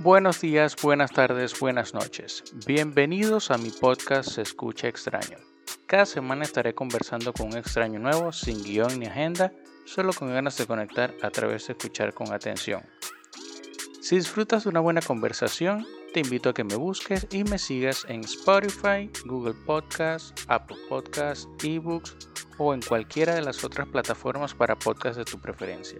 [0.00, 2.44] Buenos días, buenas tardes, buenas noches.
[2.64, 5.38] Bienvenidos a mi podcast Se escucha extraño.
[5.86, 9.52] Cada semana estaré conversando con un extraño nuevo, sin guion ni agenda,
[9.86, 12.84] solo con ganas de conectar a través de escuchar con atención.
[14.00, 15.84] Si disfrutas de una buena conversación,
[16.14, 21.48] te invito a que me busques y me sigas en Spotify, Google Podcasts, Apple Podcasts,
[21.60, 22.16] eBooks
[22.56, 25.98] o en cualquiera de las otras plataformas para podcasts de tu preferencia.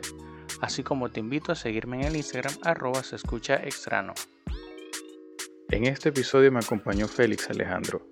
[0.60, 4.14] Así como te invito a seguirme en el Instagram arroba se escucha extrano.
[5.70, 8.08] En este episodio me acompañó Félix Alejandro,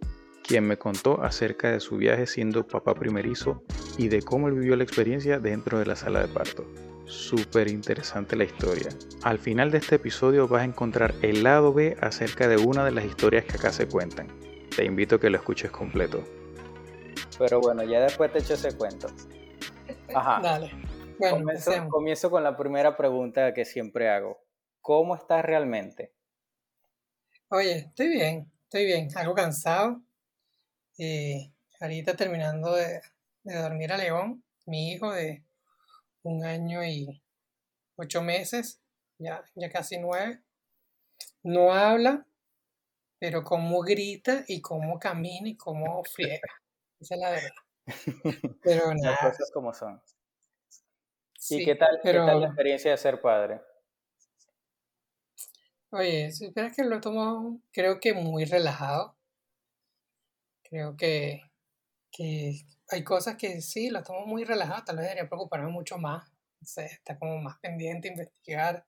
[0.46, 3.64] quien me contó acerca de su viaje siendo papá primerizo
[3.98, 6.64] y de cómo él vivió la experiencia dentro de la sala de parto.
[7.06, 8.88] Súper interesante la historia.
[9.23, 12.90] Al final de este episodio vas a encontrar el lado B acerca de una de
[12.90, 14.28] las historias que acá se cuentan.
[14.74, 16.23] Te invito a que lo escuches completo.
[17.38, 19.09] Pero bueno, ya después te echo ese cuento.
[20.15, 20.40] Ajá.
[20.42, 20.70] Dale.
[21.18, 21.44] Bueno,
[21.90, 24.38] comienzo, con la primera pregunta que siempre hago.
[24.80, 26.12] ¿Cómo estás realmente?
[27.48, 30.02] Oye, estoy bien, estoy bien, algo cansado.
[30.96, 33.00] Y ahorita terminando de,
[33.45, 35.45] de dormir a León, mi hijo de
[36.23, 37.23] un año y
[37.96, 38.80] ocho meses,
[39.18, 40.42] ya, ya casi nueve.
[41.42, 42.26] No habla,
[43.18, 46.48] pero cómo grita y cómo camina y cómo friega.
[47.01, 47.51] Esa es la verdad.
[48.62, 50.01] Pero Las cosas como son.
[51.48, 53.60] ¿Y qué tal, qué pero tal la experiencia de ser padre?
[55.90, 59.16] oye, si esperas que lo tomo, creo que muy relajado.
[60.62, 61.42] Creo que,
[62.12, 66.30] que hay cosas que sí, lo tomo muy relajado, tal vez debería preocuparme mucho más,
[66.62, 68.86] sé, estar como más pendiente, investigar,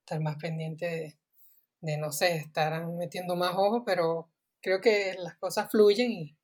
[0.00, 1.18] estar más pendiente de,
[1.82, 4.30] de, no sé, estar metiendo más ojos, pero
[4.62, 6.36] creo que las cosas fluyen y,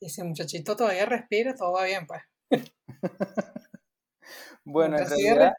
[0.00, 2.22] y si el muchachito todavía respira, todo va bien, pues.
[4.64, 5.52] Bueno, en realidad,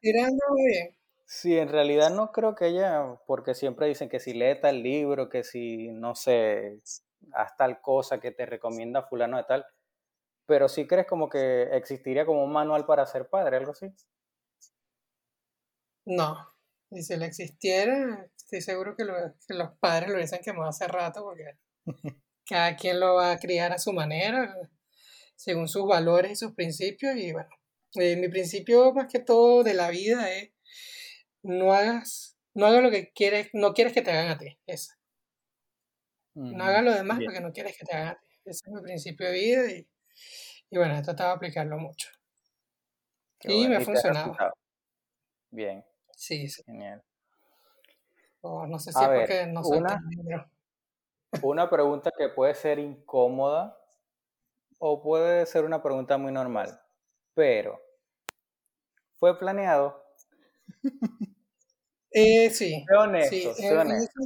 [0.55, 0.95] bien.
[1.25, 5.29] sí, en realidad no creo que ella, porque siempre dicen que si lee tal libro,
[5.29, 6.81] que si, no sé,
[7.33, 9.65] haz tal cosa que te recomienda fulano de tal,
[10.47, 13.93] pero sí crees como que existiría como un manual para ser padre, algo así.
[16.05, 16.37] No,
[16.91, 19.15] y si le existiera, estoy seguro que, lo-
[19.47, 21.57] que los padres lo hubiesen quemado hace rato, porque
[22.47, 24.55] cada quien lo va a criar a su manera,
[25.35, 27.17] según sus valores y sus principios.
[27.17, 27.49] Y bueno,
[27.95, 30.51] eh, mi principio más que todo de la vida es
[31.43, 34.57] no hagas, no hagas lo que quieres, no quieres que te hagan a ti.
[34.67, 34.97] Esa.
[36.35, 38.27] No hagas lo demás Bien, porque no quieres que te hagan a ti.
[38.45, 39.87] Ese es mi principio de vida y,
[40.69, 42.09] y bueno, he tratado de aplicarlo mucho.
[43.39, 43.77] qué Y me bueno.
[43.77, 44.37] ha funcionado.
[45.51, 46.63] Bien, Sí, sí.
[46.65, 47.03] genial.
[48.41, 49.97] O no sé si A es ver, porque no soy una,
[51.43, 53.77] una pregunta que puede ser incómoda
[54.79, 56.79] o puede ser una pregunta muy normal,
[57.35, 57.79] pero
[59.19, 60.03] ¿fue planeado?
[62.15, 64.21] Eh, sí, sí, honesto, en, en honesto.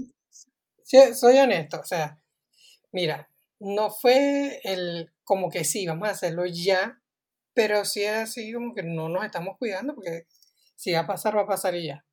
[1.15, 1.79] soy honesto.
[1.79, 2.19] O sea,
[2.91, 3.29] mira,
[3.59, 7.01] no fue el como que sí, vamos a hacerlo ya,
[7.53, 10.27] pero sí es así como que no nos estamos cuidando porque
[10.75, 12.05] si va a pasar, va a pasar y ya.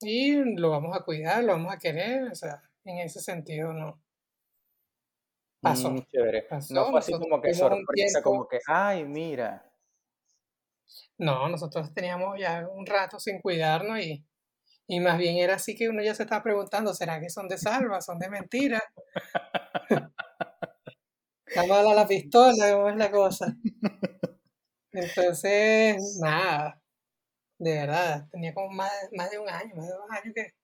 [0.00, 4.03] Y lo vamos a cuidar, lo vamos a querer, o sea, en ese sentido no
[5.64, 6.46] pasó, Mm, chévere.
[6.70, 9.64] No fue así nosotros como que sorpresa, como que, ay, mira.
[11.18, 14.24] no, nosotros teníamos ya un rato sin cuidarnos y,
[14.88, 17.58] y más bien era así que uno ya se estaba preguntando, ¿será que son de
[17.58, 18.82] salva, son de mentira?
[21.46, 23.56] Está mala la pistola, ¿cómo es la cosa?
[24.92, 26.80] Entonces, nada,
[27.58, 30.54] de verdad, tenía como más, más de un año, más de dos años que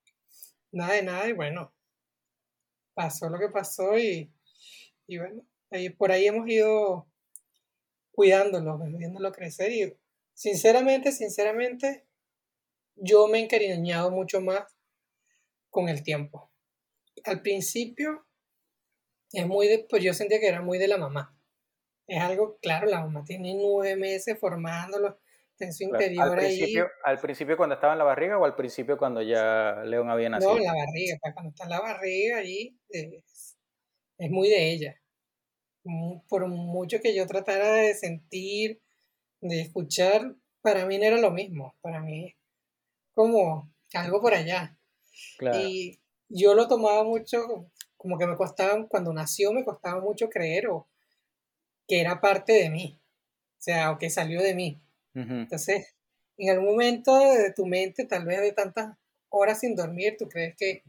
[0.73, 1.73] nada de nada y bueno,
[2.95, 4.33] pasó lo que pasó y,
[5.11, 7.09] y bueno, ahí, por ahí hemos ido
[8.13, 9.99] cuidándolo, viéndolo crecer y
[10.35, 12.07] sinceramente, sinceramente,
[12.95, 14.73] yo me he encariñado mucho más
[15.69, 16.53] con el tiempo.
[17.25, 18.25] Al principio
[19.33, 21.37] es muy de, pues yo sentía que era muy de la mamá.
[22.07, 25.19] Es algo, claro, la mamá tiene nueve meses formándolo,
[25.59, 26.05] en su Claro.
[26.05, 29.23] Al interior ahí, principio, al principio cuando estaba en la barriga o al principio cuando
[29.23, 30.57] ya León había no, nacido.
[30.57, 33.59] en la barriga, pues, cuando está en la barriga ahí, es,
[34.21, 35.01] es muy de ella.
[36.29, 38.81] Por mucho que yo tratara de sentir,
[39.41, 42.37] de escuchar, para mí no era lo mismo, para mí
[43.15, 44.79] como algo por allá.
[45.39, 45.59] Claro.
[45.59, 50.69] Y yo lo tomaba mucho, como que me costaba, cuando nació me costaba mucho creer
[50.69, 50.87] o
[51.89, 53.01] que era parte de mí,
[53.59, 54.81] o sea, o que salió de mí.
[55.15, 55.97] Entonces,
[56.37, 58.97] en algún momento de tu mente, tal vez de tantas
[59.31, 60.85] horas sin dormir, tú crees que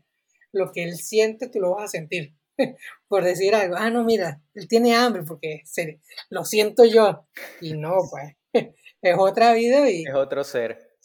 [0.51, 2.35] lo que él siente, tú lo vas a sentir.
[3.07, 5.99] Por decir algo, ah, no, mira, él tiene hambre porque se,
[6.29, 7.25] lo siento yo.
[7.59, 8.35] Y no, pues,
[9.01, 10.95] es otra vida y Es otro ser.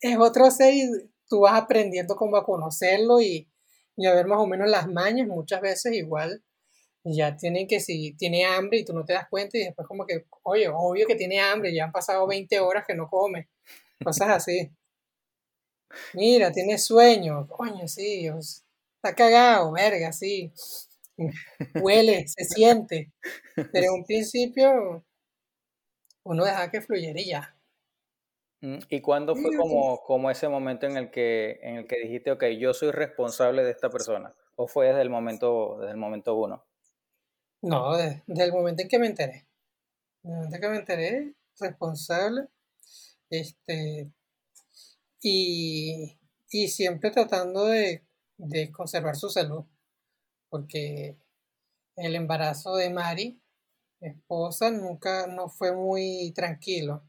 [0.00, 0.88] es otro ser y
[1.28, 3.48] tú vas aprendiendo como a conocerlo y,
[3.96, 6.42] y a ver más o menos las mañas, muchas veces igual
[7.04, 10.04] ya tienen que si tiene hambre y tú no te das cuenta y después como
[10.06, 13.48] que, oye, obvio que tiene hambre, ya han pasado 20 horas que no come,
[14.02, 14.70] cosas así.
[16.14, 18.26] Mira, tiene sueño, coño, sí,
[18.96, 20.52] está cagado, verga, sí.
[21.74, 23.12] Huele, se siente.
[23.54, 25.04] Pero en un principio
[26.24, 27.56] uno deja que fluyera y ya.
[28.60, 32.32] Mm, ¿Y cuándo fue como, como ese momento en el, que, en el que dijiste,
[32.32, 34.34] ok, yo soy responsable de esta persona?
[34.56, 36.64] ¿O fue desde el momento, desde el momento uno?
[37.62, 39.46] No, desde, el momento en que me enteré.
[40.22, 42.48] Desde el momento en que me enteré, responsable.
[43.30, 44.10] Este,
[45.20, 46.18] y,
[46.50, 48.04] y siempre tratando de,
[48.36, 49.64] de conservar su salud.
[50.48, 51.16] Porque
[51.96, 53.40] el embarazo de Mari,
[54.00, 57.02] esposa, nunca no fue muy tranquilo.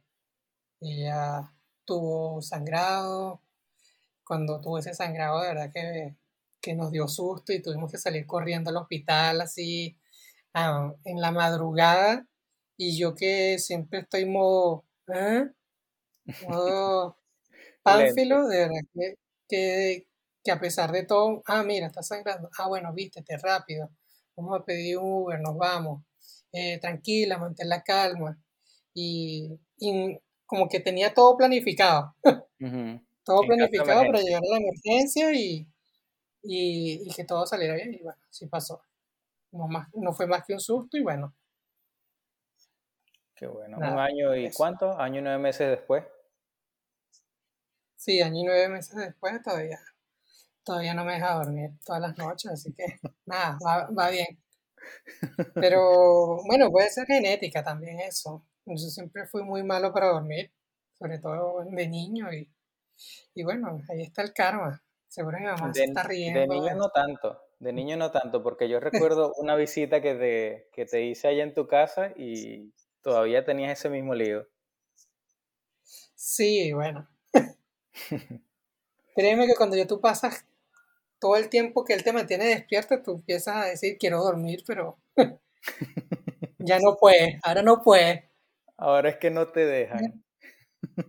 [0.81, 1.53] Ella
[1.85, 3.41] tuvo sangrado.
[4.25, 6.15] Cuando tuvo ese sangrado, de verdad que,
[6.61, 9.97] que nos dio susto y tuvimos que salir corriendo al hospital así
[10.53, 12.27] ah, en la madrugada.
[12.77, 15.49] Y yo que siempre estoy modo, ¿eh?
[16.47, 17.17] modo
[17.83, 19.15] pánfilo, de verdad que,
[19.49, 20.07] que,
[20.47, 22.49] que, a pesar de todo, ah, mira, está sangrando.
[22.57, 23.89] Ah, bueno, vístete rápido.
[24.37, 26.03] Vamos a pedir un Uber, nos vamos.
[26.53, 28.39] Eh, tranquila, mantén la calma.
[28.93, 32.15] Y, y como que tenía todo planificado.
[33.25, 35.67] todo planificado para llegar a la emergencia y,
[36.43, 37.93] y, que todo saliera bien.
[37.93, 38.81] Y bueno, sí pasó.
[39.51, 41.35] No, más, no fue más que un susto y bueno.
[43.35, 43.77] Qué bueno.
[43.79, 44.97] un año y cuánto?
[44.97, 46.05] Año y nueve meses después.
[47.97, 49.81] Sí, año y nueve meses después todavía.
[50.67, 52.83] Todavía no me deja dormir todas las noches, así que
[53.25, 54.37] nada, va, va bien.
[55.53, 58.45] Pero bueno, puede ser genética también eso.
[58.65, 60.51] Yo siempre fui muy malo para dormir,
[60.99, 62.33] sobre todo de niño.
[62.33, 62.51] Y,
[63.33, 64.83] y bueno, ahí está el karma.
[65.07, 66.41] Seguro mi mamá se está riendo.
[66.41, 68.81] De niño no tanto, de niño no tanto, porque yo
[69.13, 73.71] recuerdo una visita que te, que te hice allá en tu casa y todavía tenías
[73.71, 74.45] ese mismo lío.
[76.13, 77.07] Sí, bueno.
[79.15, 80.45] Créeme que cuando yo tú pasas
[81.19, 84.97] todo el tiempo que él te mantiene despierto, tú empiezas a decir, quiero dormir, pero
[86.59, 88.29] ya no puede, ahora no puede.
[88.77, 90.23] Ahora es que no te dejan.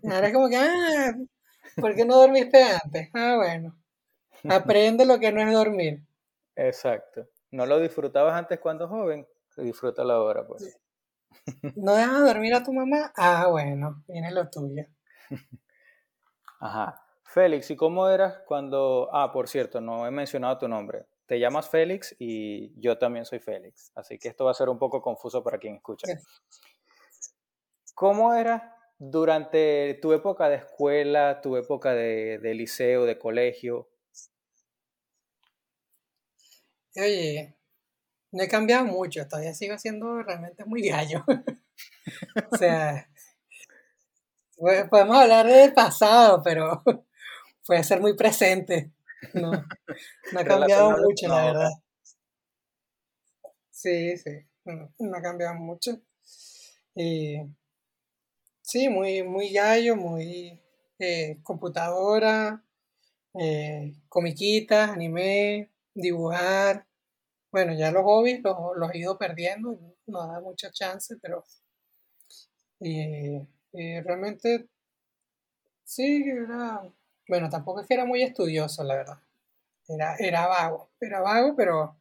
[0.04, 1.14] Ahora es como que, ah,
[1.76, 3.10] ¿por qué no dormiste antes?
[3.12, 3.78] Ah, bueno.
[4.48, 6.02] Aprende lo que no es dormir.
[6.56, 7.28] Exacto.
[7.50, 9.26] ¿No lo disfrutabas antes cuando joven?
[9.56, 10.78] Disfrútalo ahora, pues.
[11.76, 13.12] ¿No dejas dormir a tu mamá?
[13.16, 14.84] Ah, bueno, viene lo tuyo.
[16.60, 17.00] Ajá.
[17.38, 19.08] Félix, ¿y cómo eras cuando...
[19.12, 21.06] Ah, por cierto, no he mencionado tu nombre.
[21.24, 23.92] Te llamas Félix y yo también soy Félix.
[23.94, 26.08] Así que esto va a ser un poco confuso para quien escucha.
[27.94, 33.88] ¿Cómo era durante tu época de escuela, tu época de, liceo, de colegio?
[36.96, 37.56] Oye,
[38.32, 41.24] no he cambiado mucho, todavía sigo siendo realmente muy gallo.
[42.50, 43.08] o sea,
[44.90, 46.82] podemos hablar del pasado, pero
[47.68, 48.90] puede ser muy presente.
[49.34, 49.52] No,
[50.32, 51.70] no ha cambiado mucho, la verdad.
[53.70, 54.30] Sí, sí,
[54.64, 56.00] no, ha cambiado mucho.
[56.94, 57.36] Y
[58.62, 60.60] Sí, muy, muy gallo, muy
[60.98, 62.62] eh, computadora,
[63.40, 66.86] eh, comiquitas, anime, dibujar.
[67.50, 71.44] Bueno, ya los hobbies los, los he ido perdiendo, no da mucha chance, pero
[72.80, 73.46] eh,
[74.04, 74.68] realmente
[75.84, 76.82] sí, era,
[77.28, 79.18] bueno, tampoco es que era muy estudioso, la verdad.
[79.88, 81.96] Era, era vago, era vago, pero...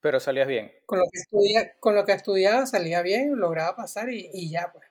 [0.00, 0.72] Pero salías bien.
[0.86, 4.70] Con lo que, estudia, con lo que estudiaba salía bien, lograba pasar y, y ya,
[4.72, 4.86] pues.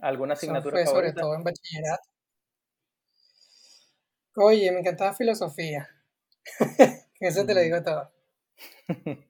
[0.00, 2.08] ¿Alguna asignatura sobre todo en bachillerato.
[4.36, 5.88] Oye, me encantaba filosofía.
[7.20, 8.10] Eso te lo digo todo.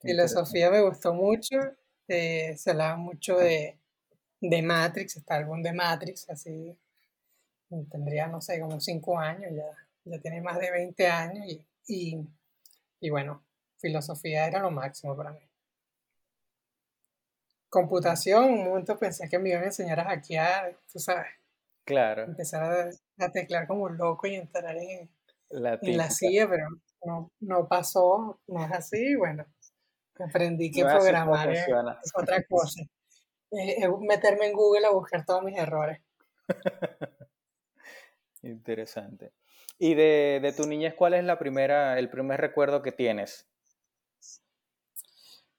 [0.00, 1.56] filosofía me gustó mucho.
[2.08, 3.78] Eh, se hablaba mucho de,
[4.40, 6.76] de Matrix, está el álbum de Matrix, así.
[7.90, 9.64] Tendría, no sé, como 5 años, ya,
[10.04, 12.28] ya tiene más de 20 años y, y,
[13.00, 13.44] y bueno,
[13.78, 15.50] filosofía era lo máximo para mí
[17.70, 21.28] computación, un momento pensé que me iban a enseñar a hackear, tú sabes.
[21.84, 22.24] Claro.
[22.24, 25.08] Empezar a, teclar como loco y entrar en
[25.48, 26.66] la, en silla, pero
[27.04, 29.46] no, no pasó, no es así, bueno,
[30.18, 31.66] aprendí que programar es,
[32.14, 32.82] otra cosa.
[33.50, 36.00] Es, meterme en Google a buscar todos mis errores.
[38.42, 39.32] Interesante.
[39.78, 43.46] ¿Y de, de tu niñez cuál es la primera, el primer recuerdo que tienes?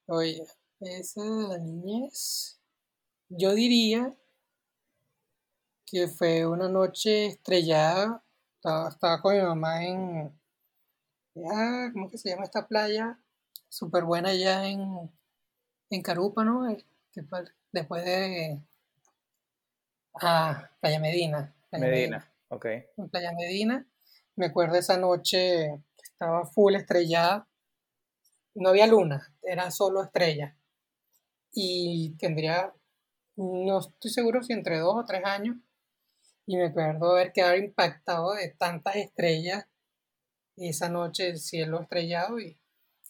[0.06, 0.46] Oye,
[0.80, 2.60] esa de la niñez,
[3.28, 4.14] yo diría
[5.86, 8.22] que fue una noche estrellada
[8.62, 10.40] Estaba, estaba con mi mamá en,
[11.52, 13.18] ah, ¿cómo que se llama esta playa?
[13.68, 15.10] Súper buena allá en,
[15.90, 16.84] en Carúpano, eh,
[17.72, 18.60] después, de,
[20.20, 21.52] ah, Playa Medina.
[21.70, 22.66] Playa Medina, ok.
[22.96, 23.86] en Playa Medina.
[24.36, 27.48] Me acuerdo esa noche que estaba full estrellada.
[28.54, 30.56] No había luna, era solo estrella.
[31.52, 32.72] Y tendría,
[33.36, 35.56] no estoy seguro si entre dos o tres años.
[36.46, 39.66] Y me acuerdo haber quedado impactado de tantas estrellas
[40.56, 42.40] esa noche, el cielo estrellado.
[42.40, 42.58] Y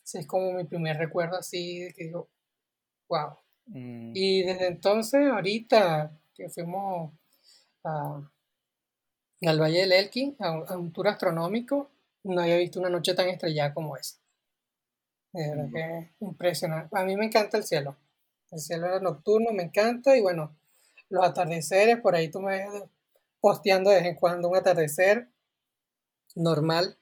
[0.04, 2.30] ese es como mi primer recuerdo así de que digo,
[3.08, 3.38] wow.
[3.66, 7.12] Mm, Y desde entonces, ahorita que fuimos
[7.84, 8.31] a,
[9.48, 11.90] al Valle del Elqui, a, un- a un tour astronómico,
[12.24, 14.16] no había visto una noche tan estrellada como esa.
[15.32, 15.72] De verdad Mm.
[15.74, 16.98] que es impresionante.
[16.98, 17.96] A mí me encanta el cielo.
[18.50, 20.54] El cielo nocturno me encanta y bueno,
[21.08, 22.82] los atardeceres, por ahí tú me ves
[23.40, 25.28] posteando de vez en cuando un atardecer
[26.34, 26.96] normal.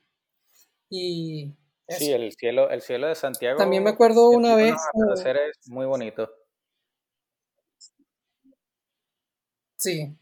[0.89, 1.55] Y
[1.89, 4.81] Sí, el cielo, el cielo de Santiago, También me acuerdo una vez, los
[5.15, 6.31] atardeceres muy bonito.
[9.77, 10.17] sí,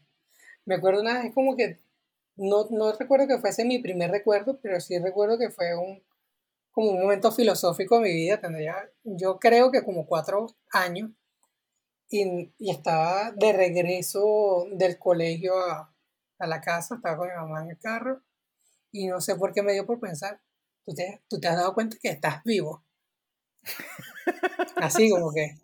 [0.65, 1.79] me acuerdo una vez como que,
[2.39, 6.03] no, no recuerdo que fuese mi primer recuerdo, pero sí recuerdo que fue un,
[6.71, 8.41] como un momento filosófico de mi vida.
[8.41, 11.11] Tendría, yo creo que como cuatro años
[12.09, 15.93] y, y estaba de regreso del colegio a,
[16.39, 18.21] a la casa, estaba con mi mamá en el carro
[18.91, 20.41] y no sé por qué me dio por pensar,
[20.85, 22.83] tú te, tú te has dado cuenta que estás vivo.
[24.77, 25.55] Así como que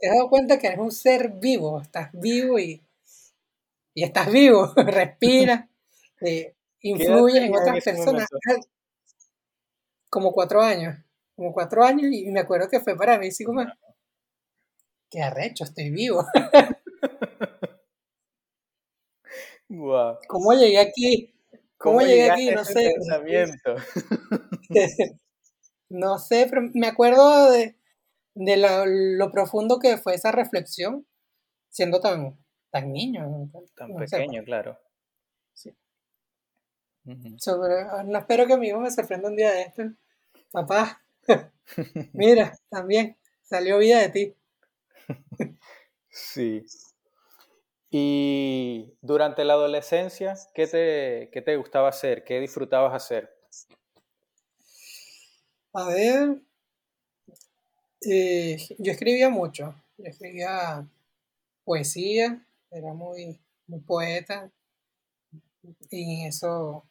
[0.00, 2.82] te has dado cuenta que eres un ser vivo, estás vivo y,
[3.94, 5.68] y estás vivo, respira,
[6.20, 6.54] eh,
[6.96, 8.28] ¿Qué edad influyes en otras personas.
[8.30, 8.68] momento?
[10.10, 10.96] Como cuatro años,
[11.34, 13.64] como cuatro años y me acuerdo que fue para mí así como,
[15.10, 16.24] qué arrecho, estoy vivo.
[19.68, 20.18] Guau.
[20.28, 21.34] ¿Cómo llegué aquí?
[21.76, 22.50] ¿Cómo ¿Cómo llegué aquí?
[22.50, 22.92] No sé.
[22.94, 23.76] pensamiento?
[25.90, 27.74] No sé, pero me acuerdo de,
[28.34, 31.06] de lo, lo profundo que fue esa reflexión,
[31.70, 32.38] siendo tan,
[32.70, 33.50] tan niño.
[33.74, 34.78] Tan No sé, pequeño, claro.
[37.38, 39.82] Sobre- no espero que mi hijo me sorprenda un día de esto.
[40.50, 41.02] Papá,
[42.12, 44.34] mira, también salió vida de ti.
[46.10, 46.64] Sí.
[47.90, 52.24] Y durante la adolescencia, ¿qué te, qué te gustaba hacer?
[52.24, 53.34] ¿Qué disfrutabas hacer?
[55.72, 56.42] A ver,
[58.02, 59.74] eh, yo escribía mucho.
[59.96, 60.86] Yo escribía
[61.64, 64.50] poesía, era muy, muy poeta.
[65.90, 66.84] Y eso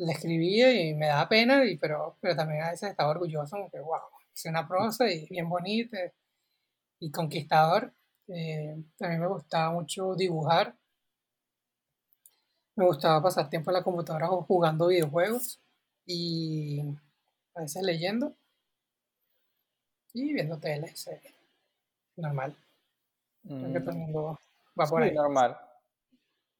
[0.00, 3.70] le escribía y me daba pena, y, pero, pero también a veces estaba orgulloso, como
[3.70, 4.00] que, wow,
[4.34, 5.98] hice una prosa y bien bonita
[7.00, 7.92] y conquistador.
[8.28, 10.76] Eh, también me gustaba mucho dibujar,
[12.76, 15.60] me gustaba pasar tiempo en la computadora ju- jugando videojuegos
[16.06, 16.80] y
[17.54, 18.34] a veces leyendo
[20.12, 21.34] y viendo tele, series.
[22.16, 22.56] Normal,
[23.58, 24.38] creo que todo el Mm, mundo
[24.78, 25.22] va por sí, ahí.
[25.22, 25.58] normal.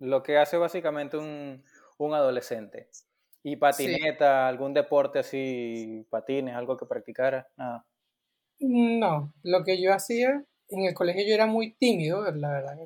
[0.01, 1.65] Lo que hace básicamente un,
[1.99, 2.91] un adolescente.
[3.43, 7.49] ¿Y Sí, patineta, algún deporte así, patines, algo que practicara?
[7.57, 7.87] Nada.
[8.61, 12.77] no, lo que yo hacía en el colegio yo era muy tímido, la verdad.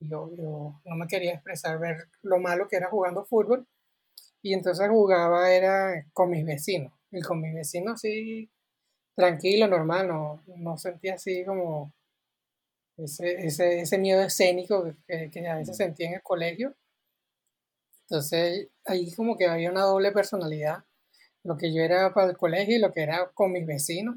[0.00, 3.66] Yo, yo no me quería expresar, ver lo malo que era jugando fútbol.
[4.42, 6.92] Y entonces jugaba era con mis vecinos.
[7.10, 8.50] Y con mis vecinos sí,
[9.16, 11.92] tranquilo, normal, no, no sentía así como
[12.96, 16.74] ese, ese, ese miedo escénico que, que a veces sentía en el colegio.
[18.14, 20.84] Entonces ahí como que había una doble personalidad.
[21.44, 24.16] Lo que yo era para el colegio y lo que era con mis vecinos.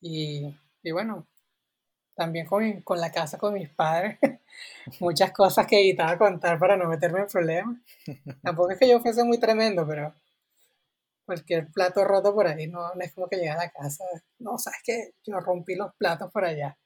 [0.00, 1.26] Y, y bueno,
[2.16, 4.18] también con, mi- con la casa, con mis padres.
[5.00, 7.78] Muchas cosas que evitaba contar para no meterme en problemas.
[8.42, 10.14] Tampoco es que yo fuese muy tremendo, pero
[11.24, 14.04] cualquier plato roto por ahí no, no es como que llegue a la casa.
[14.38, 16.76] No, sabes que yo rompí los platos por allá.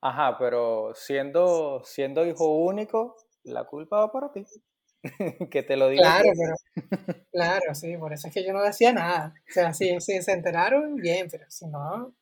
[0.00, 3.14] Ajá, pero siendo, siendo hijo único,
[3.44, 4.44] la culpa va para ti.
[5.50, 6.32] Que te lo digo Claro, yo.
[6.36, 6.54] pero
[7.32, 9.34] claro, sí, por eso es que yo no decía nada.
[9.48, 12.14] O sea, si, si se enteraron, bien, pero si no,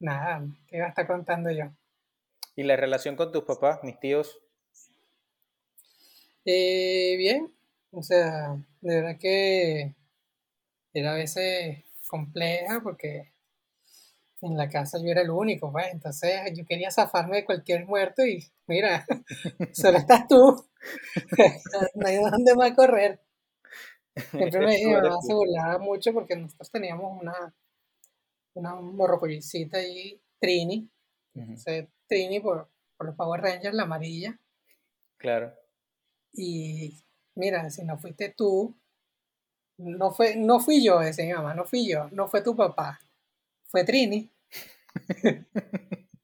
[0.00, 1.72] nada, ¿qué iba a estar contando yo?
[2.56, 4.40] ¿Y la relación con tus papás, mis tíos?
[6.44, 7.52] Eh, bien,
[7.90, 9.94] o sea, de verdad que
[10.94, 13.32] era a veces compleja porque
[14.42, 18.24] en la casa yo era el único, pues, entonces yo quería zafarme de cualquier muerto
[18.26, 19.06] y mira,
[19.72, 20.64] solo estás tú,
[21.94, 23.20] no hay dónde más correr.
[24.36, 27.52] Siempre me, mi mamá se burlaba mucho porque nosotros teníamos una,
[28.54, 30.88] una morrocollicita ahí, Trini,
[31.34, 34.38] Ujú, entonces Trini por, por los Power Rangers, la amarilla,
[35.18, 35.54] Claro.
[36.34, 37.02] y
[37.34, 38.76] mira, si no fuiste tú,
[39.78, 43.00] no, fue, no fui yo, ese mi mamá, no fui yo, no fue tu papá,
[43.66, 44.30] fue Trini.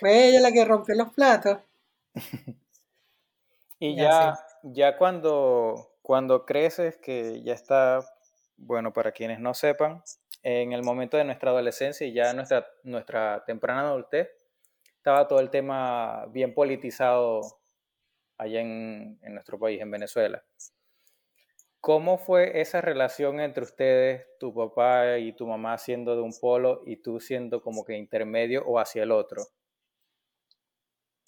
[0.00, 1.58] fue ella la que rompió los platos.
[3.78, 8.00] Y ya, ya cuando, cuando creces, que ya está,
[8.56, 10.02] bueno, para quienes no sepan,
[10.42, 14.28] en el momento de nuestra adolescencia y ya nuestra, nuestra temprana adultez,
[14.96, 17.40] estaba todo el tema bien politizado
[18.36, 20.42] allá en, en nuestro país, en Venezuela.
[21.80, 26.82] ¿Cómo fue esa relación entre ustedes, tu papá y tu mamá siendo de un polo
[26.84, 29.44] y tú siendo como que intermedio o hacia el otro?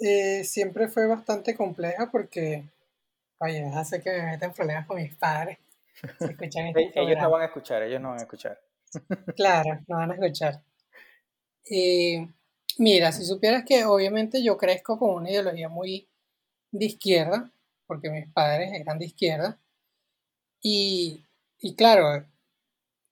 [0.00, 2.64] Eh, siempre fue bastante compleja porque,
[3.38, 5.58] oye, hace que me meten problemas con mis padres.
[6.20, 8.58] Este ellos no van a escuchar, ellos no van a escuchar.
[9.36, 10.62] claro, no van a escuchar.
[11.66, 12.26] Y
[12.78, 16.08] mira, si supieras que obviamente yo crezco con una ideología muy
[16.72, 17.50] de izquierda,
[17.86, 19.58] porque mis padres eran de izquierda,
[20.62, 21.24] y,
[21.58, 22.24] y claro,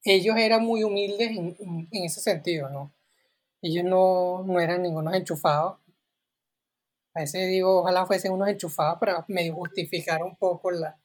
[0.04, 2.92] ellos eran muy humildes en, ese sentido, ¿no?
[3.60, 5.78] Ellos no, no eran ningunos enchufados.
[7.18, 10.96] A veces digo, ojalá fuesen unos enchufados para medio justificar un poco la,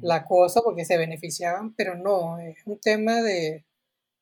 [0.00, 3.64] la cosa porque se beneficiaban, pero no, es un tema de,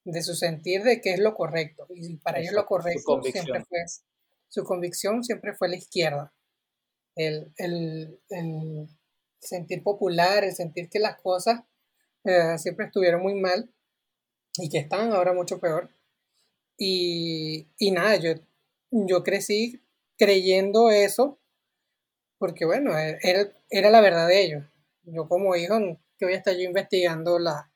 [0.04, 1.86] de su sentir de qué es lo correcto.
[1.90, 3.84] Y para ellos lo correcto siempre fue,
[4.48, 6.32] su convicción siempre fue la izquierda.
[7.14, 8.88] El, el, el,
[9.38, 11.60] sentir popular, el sentir que las cosas
[12.24, 13.70] eh, siempre estuvieron muy mal
[14.56, 15.90] y que están ahora mucho peor.
[16.78, 18.32] Y, y nada, yo,
[18.90, 19.78] yo crecí
[20.24, 21.38] creyendo eso
[22.38, 24.64] porque bueno, era, era la verdad de ellos.
[25.04, 25.78] Yo como hijo,
[26.18, 27.66] que voy a estar yo investigando las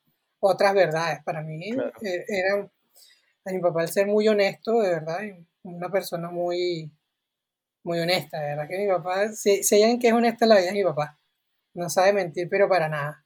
[0.41, 1.23] otras verdades.
[1.25, 1.71] Para mí
[2.03, 2.69] e, era,
[3.45, 5.21] a mi papá el ser muy honesto, de verdad,
[5.63, 6.91] una persona muy,
[7.85, 10.69] muy honesta, de verdad que mi papá, si, si hay que es honesta la vida
[10.69, 11.17] es mi papá
[11.77, 13.25] no sabe mentir, pero para nada.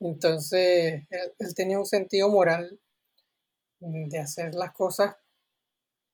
[0.00, 2.78] Entonces, él, tenía un sentido moral
[3.80, 5.16] de hacer las cosas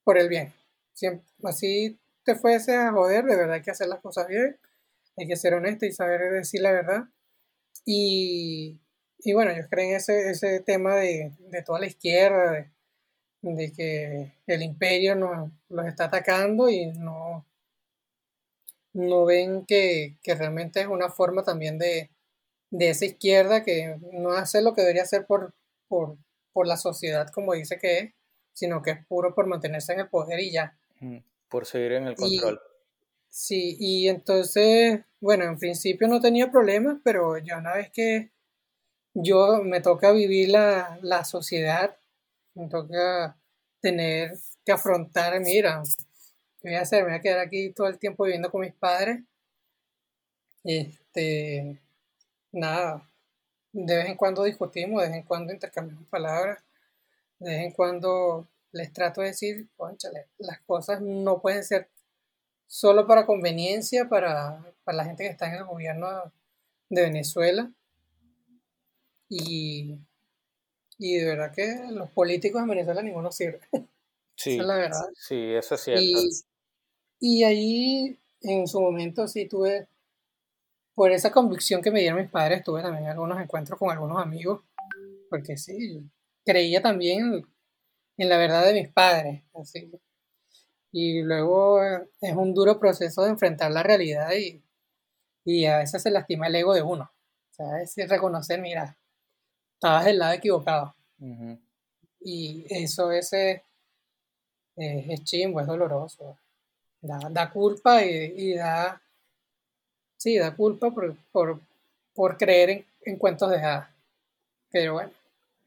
[0.04, 0.52] por el bien.
[0.94, 4.58] Siempre, así te fuese a joder, de verdad hay que hacer las cosas bien,
[5.16, 7.04] hay que ser honesto y saber decir la verdad.
[7.84, 8.80] Y,
[9.34, 11.32] bueno, yo creo en ese, ese tema de,
[11.66, 12.70] toda la izquierda,
[13.42, 17.46] de, que el imperio nos los está atacando y no,
[18.92, 22.10] no ven que, realmente es una forma también de,
[22.70, 25.54] esa izquierda que no hace lo que debería hacer por,
[25.88, 26.18] por,
[26.66, 28.14] la sociedad como dice que es,
[28.52, 30.78] sino que es puro por mantenerse en el poder y ya.
[31.48, 32.60] Por seguir en el control.
[33.28, 38.30] sí, y entonces, bueno, en principio no tenía problemas, pero ya una vez que
[39.14, 41.96] yo me toca vivir la, la sociedad,
[42.54, 43.36] me toca
[43.80, 44.32] tener
[44.64, 45.82] que afrontar, mira,
[46.62, 47.02] ¿Qué voy a hacer?
[47.02, 49.20] Me voy a quedar aquí todo el tiempo viviendo con mis padres.
[50.62, 51.76] Este,
[52.52, 53.10] nada,
[53.72, 56.62] de vez en cuando discutimos, de vez en cuando intercambiamos palabras,
[57.40, 61.90] de vez en cuando les trato de decir, conchale, las cosas no pueden ser
[62.66, 66.32] solo para conveniencia para, la gente que está en el gobierno
[66.88, 67.70] de Venezuela.
[69.28, 69.98] Y,
[70.98, 73.60] y de verdad que los políticos en Venezuela ninguno sirve.
[74.34, 75.08] Sí, es la verdad.
[75.14, 76.18] Sí, eso es cierto.
[77.20, 79.86] Y ahí en su momento sí tuve,
[80.94, 84.62] por esa convicción que me dieron mis padres, tuve también algunos encuentros con algunos amigos,
[85.30, 86.02] porque sí,
[86.44, 87.46] creía también
[88.16, 89.42] en la verdad de mis padres.
[89.54, 89.90] Así.
[90.92, 94.62] Y luego eh, es un duro proceso de enfrentar la realidad y,
[95.44, 97.10] y a veces se lastima el ego de uno.
[97.50, 98.96] O sea, es reconocer, mira,
[99.74, 100.94] estabas del lado equivocado.
[102.20, 103.60] Y eso es, es,
[104.76, 106.36] es chimbo, es doloroso
[107.02, 109.00] da, culpa y, da,
[110.16, 111.16] sí, da culpa por,
[112.14, 113.88] por, creer en, cuentos de hadas.
[114.70, 115.10] Pero bueno,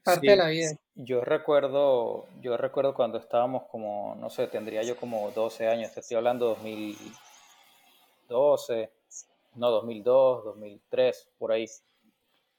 [0.06, 0.70] parte de la vida.
[0.94, 5.98] Yo recuerdo, yo recuerdo cuando estábamos como, no sé, tendría yo como 12 años, te
[6.00, 8.92] estoy hablando 2012,
[9.56, 11.66] no, 2002, 2003, por ahí.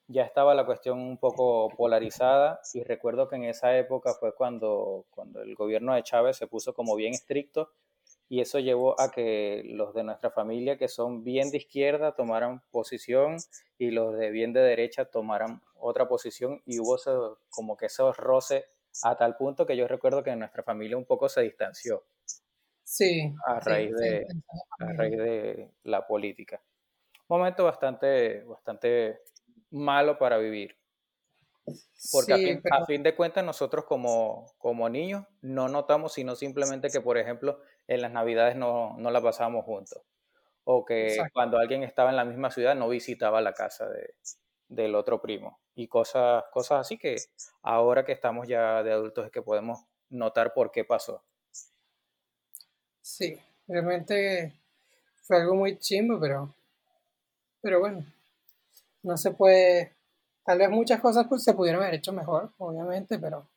[0.09, 5.05] Ya estaba la cuestión un poco polarizada y recuerdo que en esa época fue cuando,
[5.09, 7.71] cuando el gobierno de Chávez se puso como bien estricto
[8.29, 12.61] y eso llevó a que los de nuestra familia que son bien de izquierda tomaran
[12.71, 13.37] posición
[13.77, 16.97] y los de bien de derecha tomaran otra posición y hubo
[17.49, 18.65] como que esos roces
[19.03, 22.05] a tal punto que yo recuerdo que nuestra familia un poco se distanció.
[22.83, 23.33] Sí.
[23.45, 24.25] A raíz, de,
[24.79, 26.61] a raíz de la política.
[27.27, 29.19] Momento bastante, bastante
[29.71, 30.77] malo para vivir.
[32.13, 37.17] Porque a, fin, de cuentas nosotros como, como niños no notamos, sino simplemente que, por
[37.17, 40.01] ejemplo, en las navidades no, no la pasamos juntos.
[40.63, 44.13] o que cuando alguien estaba en la misma ciudad no visitaba la casa de,
[44.69, 47.15] del otro primo y cosas, cosas así que
[47.61, 51.21] ahora que estamos ya de adultos es que podemos notar por qué pasó.
[52.99, 54.53] Sí, realmente
[55.21, 56.51] fue algo muy chimbo, pero,
[57.61, 58.03] pero bueno,
[59.03, 59.93] no se puede,
[60.43, 63.47] tal vez muchas cosas se pudieron haber hecho mejor, obviamente, pero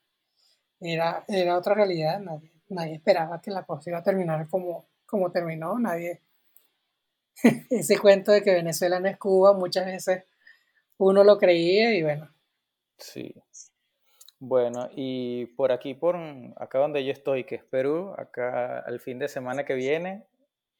[0.79, 5.33] era, era otra realidad, nadie, nadie esperaba que la cosa iba a terminar como, como
[5.33, 6.21] terminó, nadie,
[7.71, 10.25] ese cuento de que Venezuela no es Cuba, muchas veces
[11.01, 12.31] uno lo creía y bueno.
[12.99, 13.35] Sí.
[14.39, 16.17] Bueno, y por aquí, por
[16.57, 20.27] acá donde yo estoy, que es Perú, acá el fin de semana que viene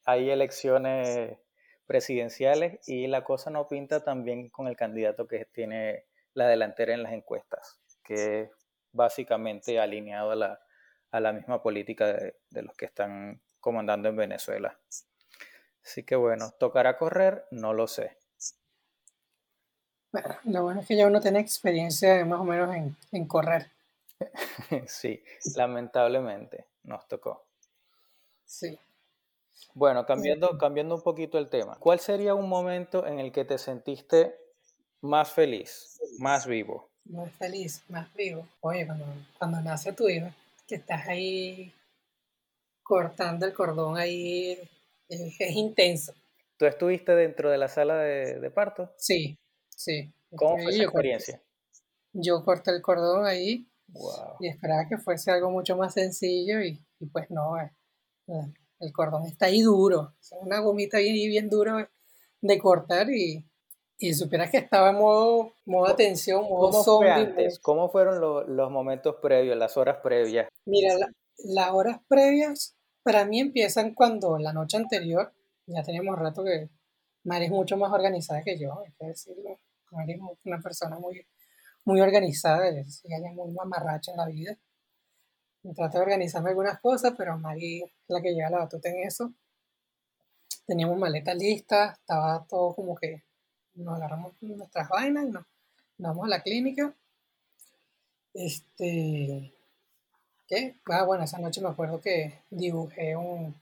[0.05, 1.37] hay elecciones
[1.85, 6.93] presidenciales y la cosa no pinta tan bien con el candidato que tiene la delantera
[6.93, 8.49] en las encuestas, que es
[8.91, 10.59] básicamente alineado a la,
[11.11, 14.79] a la misma política de, de los que están comandando en Venezuela.
[15.83, 17.45] Así que bueno, ¿tocará correr?
[17.51, 18.20] No lo sé.
[20.11, 22.75] Bueno, lo bueno es que ya uno tiene experiencia más o menos
[23.11, 23.71] en, correr.
[24.87, 25.23] sí,
[25.55, 27.45] lamentablemente nos tocó.
[28.45, 28.77] Sí.
[29.73, 33.57] Bueno, cambiando, cambiando un poquito el tema, ¿cuál sería un momento en el que te
[33.57, 34.35] sentiste
[34.99, 36.89] más feliz, más vivo?
[37.05, 38.45] Más feliz, más vivo.
[38.59, 39.05] Oye, cuando,
[39.37, 40.27] cuando nace tu hijo,
[40.67, 41.73] que estás ahí
[42.83, 44.59] cortando el cordón ahí,
[45.07, 46.13] es, intenso.
[46.57, 48.93] ¿Tú estuviste dentro de la sala de parto?
[48.97, 49.37] Sí,
[49.83, 50.13] Sí.
[50.35, 51.41] ¿Cómo fue esa experiencia?
[52.13, 53.67] yo corté el cordón ahí
[54.39, 56.79] y esperaba que fuese algo mucho más sencillo y,
[57.11, 57.71] pues no, eh,
[58.27, 61.87] eh, el cordón está ahí duro, una gomita ahí bien duro
[62.41, 63.45] de cortar y,
[63.97, 67.59] y supieras que estaba en modo, modo atención, modo ¿Cómo Fue antes?
[67.59, 70.47] ¿Cómo fueron los momentos previos, las horas previas?
[70.65, 70.95] Mira,
[71.37, 75.33] las horas previas para mí empiezan cuando la noche anterior,
[75.65, 76.69] ya teníamos rato que
[77.23, 79.57] Mari es mucho más organizada que yo, hay que decirlo.
[79.91, 81.25] Mari es una persona muy,
[81.83, 83.03] muy organizada, ella es
[83.35, 84.57] muy mamarracha en la vida.
[85.75, 89.33] Trato de organizarme algunas cosas, pero Mari es la que lleva la batuta en eso.
[90.65, 93.23] Teníamos maletas listas, estaba todo como que
[93.75, 95.45] nos agarramos nuestras vainas y nos,
[95.97, 96.95] vamos a la clínica.
[98.33, 99.53] Este.
[100.47, 100.75] ¿Qué?
[100.85, 103.55] Ah, bueno, esa noche me acuerdo que dibujé un,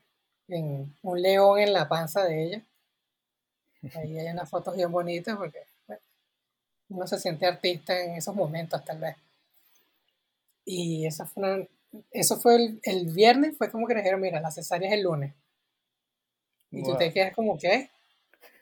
[0.48, 2.66] un león en la panza de ella.
[3.96, 5.60] Ahí hay unas fotos bien bonitas porque
[6.90, 9.16] uno se siente artista en esos momentos tal vez.
[10.66, 11.70] Y eso fue,
[12.12, 15.34] eso fue el, viernes, fue como que dijeron, mira, la cesárea es el lunes.
[16.72, 17.90] Y tú te quedas como, ¿qué?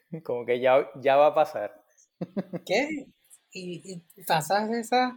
[0.23, 1.83] Como que ya, ya va a pasar.
[2.65, 3.07] ¿Qué?
[3.51, 5.15] Y, pasas esas,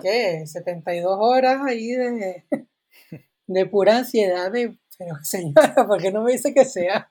[0.00, 0.46] ¿qué?
[0.46, 2.44] 72 horas ahí de,
[3.48, 7.10] de pura ansiedad de, pero señora, ¿por qué no me dice que sea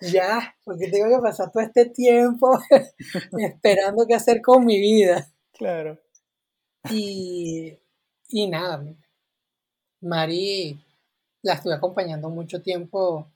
[0.00, 2.58] ya, porque tengo que pasar todo este tiempo
[3.38, 5.30] esperando qué hacer con mi vida.
[5.52, 5.98] Claro.
[6.90, 7.76] Y,
[8.28, 8.82] y nada,
[10.00, 10.80] Mari
[11.42, 13.26] la estuve acompañando mucho tiempo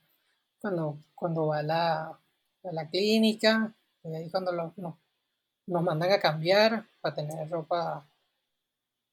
[0.59, 6.19] cuando, cuando va a la, a la clínica, y ahí cuando nos, nos mandan a
[6.19, 8.07] cambiar para tener ropa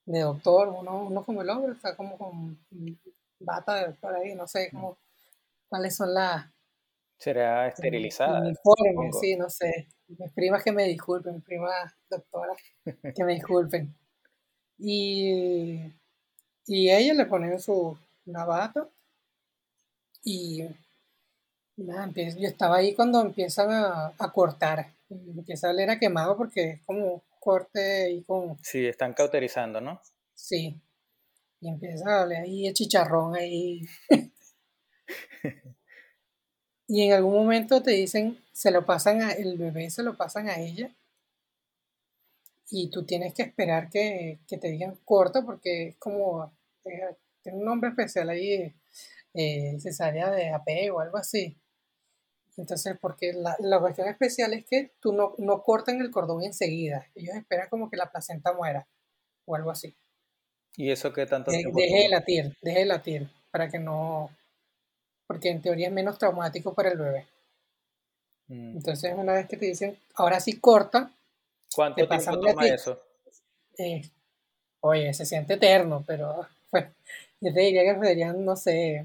[0.07, 2.59] de doctor, uno, uno como el hombre está como con
[3.39, 4.99] bata por ahí, no sé cómo,
[5.69, 6.47] cuáles son las
[7.23, 8.41] Será esterilizada.
[8.41, 9.87] Uniforme, sí, no sé.
[10.09, 12.57] Mis primas que me disculpen, mis primas doctoras
[13.15, 13.95] que me disculpen.
[14.77, 15.79] Y,
[16.67, 18.91] y ella le pone su navato
[20.25, 20.65] y,
[21.77, 24.93] nada, yo estaba ahí cuando empiezan a, a cortar.
[25.09, 28.59] Empieza a oler a quemado porque es como corte y con...
[28.65, 30.01] Sí, están cauterizando, ¿no?
[30.35, 30.77] Sí.
[31.61, 33.83] Y empieza a oler ahí el chicharrón ahí.
[36.93, 40.51] y en algún momento te dicen, se lo pasan a, el bebé se lo pasan
[40.51, 40.95] a ella
[42.69, 46.53] y tú tienes que esperar que, te digan corto porque es como,
[46.85, 48.75] eh, tiene un nombre especial ahí,
[49.33, 51.59] eh, cesárea de AP o algo así.
[52.59, 57.07] Entonces, porque la, la, cuestión especial es que tú no, no cortan el cordón enseguida,
[57.15, 58.87] ellos esperan como que la placenta muera
[59.47, 59.97] o algo así.
[60.77, 61.75] ¿Y eso qué tanto tiempo?
[61.75, 64.31] Deje de latir, deje de latir, para que no,
[65.27, 67.27] porque en teoría es menos traumático para el bebé.
[68.49, 68.77] Mm.
[68.77, 71.11] Entonces, una vez que te dicen, ahora sí corta,
[71.75, 73.01] ¿cuánto tiempo toma eso?
[73.79, 74.03] Eh,
[74.81, 76.47] oye, se siente eterno, pero
[77.41, 79.05] yo te diría que serían, no sé,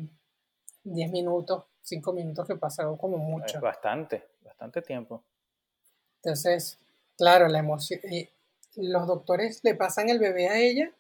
[0.83, 3.59] 10 minutos, 5 minutos que pasaron como mucho.
[3.61, 5.23] bastante, bastante tiempo.
[6.17, 6.77] Entonces,
[7.17, 8.01] claro, la emoción.
[8.75, 10.91] los doctores le pasan el bebé a ella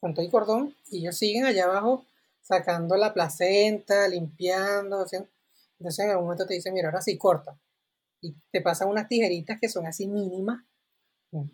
[0.00, 2.04] con todo cordón y ellos siguen allá abajo
[2.42, 5.04] sacando la placenta, limpiando,
[5.78, 7.58] Entonces en algún momento te dice, mira, ahora sí corta.
[8.20, 10.64] Y te pasan unas tijeritas que son así mínimas,
[11.32, 11.48] mm,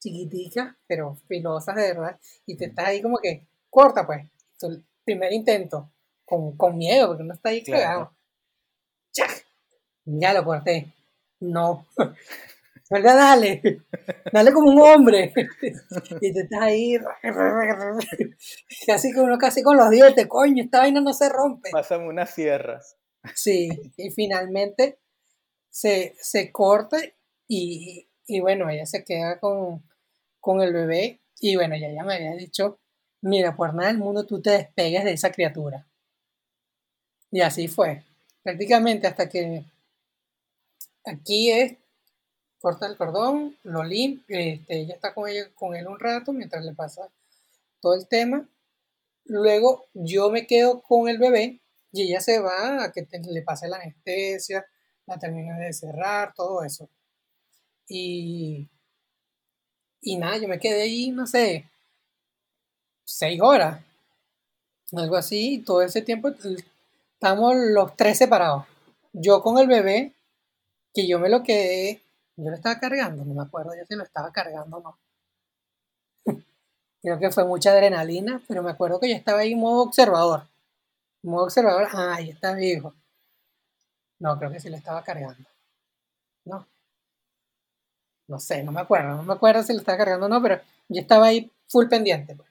[0.00, 2.20] chiquiticas, pero filosas de verdad.
[2.46, 4.26] Y te estás ahí como que, corta pues.
[4.58, 5.90] Tu primer intento,
[6.24, 7.82] con, con miedo, porque no está ahí Claro.
[7.82, 8.16] cagado.
[9.12, 9.46] ¡Chac!
[10.04, 10.92] Ya lo corté.
[11.40, 11.86] No.
[12.92, 13.16] ¿Verdad?
[13.16, 13.62] Dale.
[14.30, 15.32] Dale como un hombre.
[16.20, 16.98] Y te estás ahí.
[18.86, 20.26] Casi con uno casi con los dientes.
[20.26, 21.70] Coño, esta vaina no se rompe.
[21.70, 22.80] Pásame una sierra.
[23.34, 23.70] Sí.
[23.96, 24.98] Y finalmente
[25.70, 26.98] se, se corta
[27.48, 29.82] y, y bueno, ella se queda con,
[30.38, 31.22] con el bebé.
[31.40, 32.78] Y bueno, ya ella me había dicho,
[33.22, 35.88] mira, por nada del mundo tú te despegues de esa criatura.
[37.30, 38.04] Y así fue.
[38.42, 39.64] Prácticamente hasta que
[41.06, 41.78] aquí es,
[42.62, 46.64] corta el cordón, lo limpia, este, ella está con, ella, con él un rato mientras
[46.64, 47.08] le pasa
[47.80, 48.48] todo el tema.
[49.24, 51.60] Luego yo me quedo con el bebé
[51.92, 54.64] y ella se va a que le pase la anestesia,
[55.06, 56.88] la termina de cerrar, todo eso.
[57.88, 58.68] Y,
[60.00, 61.68] y nada, yo me quedé ahí, no sé,
[63.04, 63.82] seis horas,
[64.92, 66.30] algo así, todo ese tiempo
[67.14, 68.66] estamos los tres separados.
[69.12, 70.14] Yo con el bebé,
[70.94, 72.00] que yo me lo quedé,
[72.42, 74.98] yo lo estaba cargando, no me acuerdo yo si lo estaba cargando o no.
[77.02, 80.48] Creo que fue mucha adrenalina, pero me acuerdo que yo estaba ahí en modo observador.
[81.22, 82.94] Modo observador, ah, ahí está mi hijo.
[84.18, 85.48] No, creo que sí lo estaba cargando.
[86.44, 86.66] No.
[88.28, 90.60] No sé, no me acuerdo, no me acuerdo si lo estaba cargando o no, pero
[90.88, 92.36] yo estaba ahí full pendiente.
[92.36, 92.48] pues.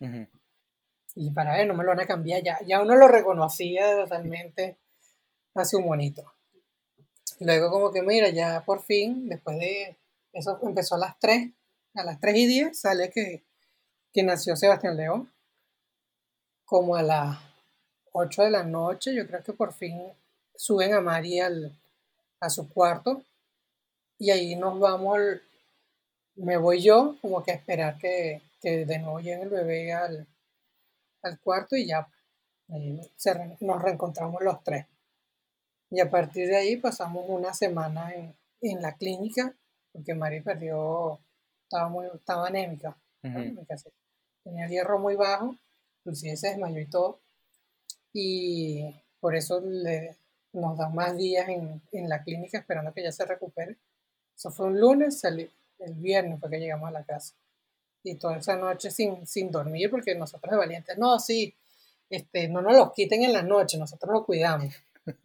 [1.15, 2.59] Y para ver, no me lo van a cambiar ya.
[2.65, 4.77] Ya uno lo reconocía totalmente
[5.55, 6.33] hace un bonito.
[7.41, 9.97] Luego como que mira, ya por fin, después de
[10.31, 11.51] eso empezó a las 3,
[11.95, 13.43] a las 3 y 10 sale que,
[14.13, 15.29] que nació Sebastián León.
[16.65, 17.37] Como a las
[18.13, 20.01] 8 de la noche, yo creo que por fin
[20.55, 21.77] suben a Mari al-
[22.39, 23.23] a su cuarto
[24.19, 25.19] y ahí nos vamos,
[26.35, 30.27] me voy yo como que a esperar que, que de nuevo llegue el bebé al,
[31.23, 32.07] al cuarto y ya
[33.59, 34.85] nos reencontramos los tres.
[35.91, 39.53] Y a partir de ahí pasamos una semana en, en la clínica,
[39.91, 41.19] porque Mari perdió,
[41.63, 43.89] estaba, muy, estaba anémica, anémica, sí.
[44.41, 45.53] tenía el hierro muy bajo,
[45.99, 47.19] inclusive se desmayó y todo.
[48.13, 50.15] Y por eso le,
[50.53, 53.75] nos dan más días en, en la clínica esperando que ya se recupere.
[54.33, 55.49] Eso fue un lunes, salí,
[55.79, 57.35] el viernes fue que llegamos a la casa.
[58.03, 61.53] Y toda esa noche sin, sin dormir, porque nosotros de valientes, no, sí,
[62.09, 64.73] este, no nos los quiten en la noche, nosotros los cuidamos.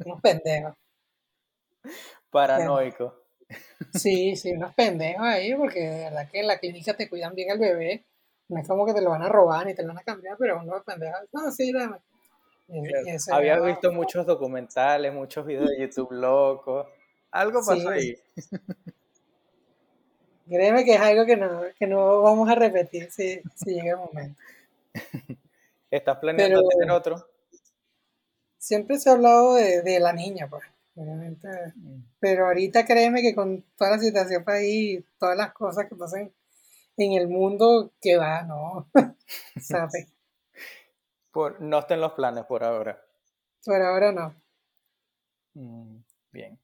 [0.04, 0.74] Unos pendejos.
[2.30, 3.22] Paranoico.
[3.94, 7.50] Sí, sí, unos pendejos ahí, porque de verdad que en la clínica te cuidan bien
[7.50, 8.04] el bebé.
[8.48, 10.36] No es como que te lo van a robar ni te lo van a cambiar,
[10.38, 11.98] pero unos pendejos, no, sí, dame.
[12.68, 16.86] Y- y ese Había visto muchos documentales, muchos videos de YouTube locos.
[17.30, 17.86] Algo pasó Sí.
[17.88, 18.16] ahí.
[20.48, 23.96] Créeme que es algo que no, que no vamos a repetir si, si llega el
[23.98, 24.40] momento.
[25.90, 27.28] ¿Estás planeando Pero- tener otro?
[28.66, 30.64] Siempre se ha hablado de, de la niña, pues,
[30.96, 31.46] obviamente.
[32.18, 36.32] Pero ahorita créeme que con toda la situación ahí, todas las cosas que pasan
[36.96, 38.90] en el mundo, que va, no.
[39.60, 40.08] ¿Sabes?
[41.30, 43.00] Por, no está en los planes por ahora.
[43.64, 44.34] Por ahora no.
[45.54, 45.98] Mm,
[46.32, 46.58] Bien.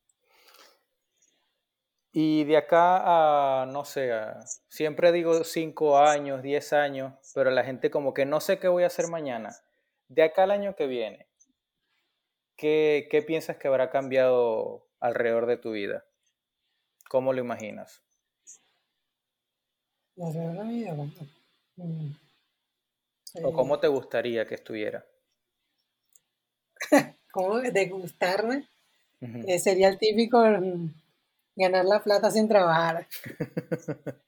[2.11, 7.63] Y de acá a, no sé, a- siempre digo cinco años, diez años, pero la
[7.63, 9.55] gente como que no sé qué voy a hacer mañana.
[10.09, 11.29] De acá al año que viene,
[12.63, 16.05] ¿qué, qué piensas que habrá cambiado alrededor de tu vida?
[17.11, 18.05] ¿Cómo lo imaginas?
[20.17, 20.95] Alrededor de la vida.
[21.77, 22.13] Mm.
[23.45, 25.05] ¿O Eh, cómo te gustaría que estuviera?
[27.33, 28.69] ¿Cómo degustarme?
[29.21, 29.43] Ujú.
[29.49, 30.89] Eh, sería el típico mm,
[31.57, 33.09] ganar la plata sin trabajar.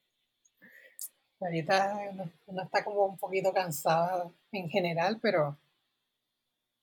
[1.41, 5.57] Ahorita uno, uno está como un poquito cansado en general, pero,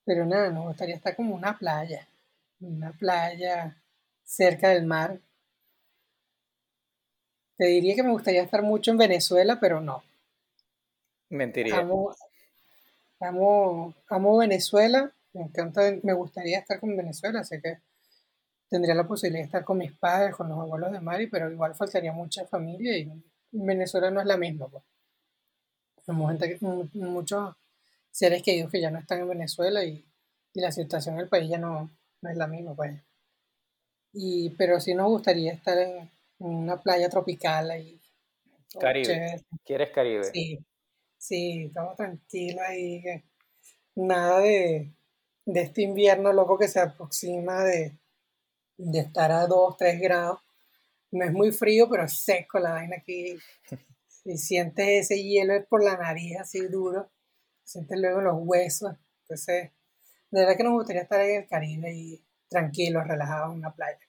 [0.06, 2.08] pero nada, me gustaría estar como una playa,
[2.60, 3.78] una playa
[4.24, 5.20] cerca del mar.
[7.58, 10.04] Te diría que me gustaría estar mucho en Venezuela, pero no.
[11.30, 11.78] Mentiría.
[11.78, 12.16] Amo,
[13.20, 17.78] amo, amo Venezuela, me encanta, me gustaría estar con Venezuela, sé que
[18.70, 21.76] tendría la posibilidad de estar con mis padres, con los abuelos de Mari, pero igual
[21.76, 23.12] faltaría mucha familia y
[23.52, 24.68] Venezuela no es la misma.
[24.68, 24.84] Pues.
[26.06, 26.58] Gente
[26.94, 27.56] muchos
[28.12, 30.06] seres queridos que ya no están en Venezuela y,
[30.54, 31.90] y la situación del país ya no,
[32.22, 32.76] no es la misma.
[32.76, 33.02] Pues.
[34.14, 36.10] Y, pero sí nos gustaría estar en, en
[36.48, 38.00] una playa tropical ahí.
[38.70, 39.06] todo Caribe.
[39.06, 39.42] chévere.
[39.66, 40.24] ¿Quieres Caribe?
[40.34, 40.60] Sí,
[41.18, 43.04] sí, estamos tranquilos ahí.
[43.96, 44.92] nada de,
[45.46, 47.98] de este invierno loco que se aproxima de,
[48.78, 50.40] de estar a 2, 3 grados.
[51.12, 53.38] No es muy frío, pero es seco la vaina aquí.
[54.24, 57.10] Y sientes ese hielo por la nariz así duro.
[57.64, 58.96] Sientes luego los huesos.
[59.24, 59.72] Entonces,
[60.32, 64.00] de verdad que nos gustaría estar en el Caribe y tranquilos, relajados en una playa.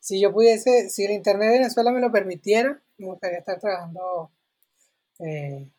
[0.00, 4.30] Si yo pudiese, si el internet de Venezuela me lo permitiera, me gustaría estar trabajando,
[5.18, 5.70] eh,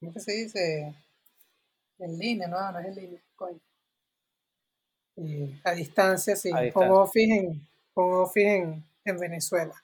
[0.00, 0.94] ¿cómo se dice?
[1.98, 3.60] En línea, no, no es en línea, coño.
[5.64, 9.74] a distancia, sí, como office en, office en, en Venezuela.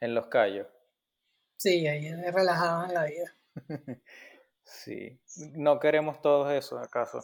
[0.00, 0.66] En Los Cayos.
[1.56, 3.34] Sí, ahí es relajado en la vida.
[4.72, 5.20] sí,
[5.54, 7.22] no queremos todos eso, ¿acaso?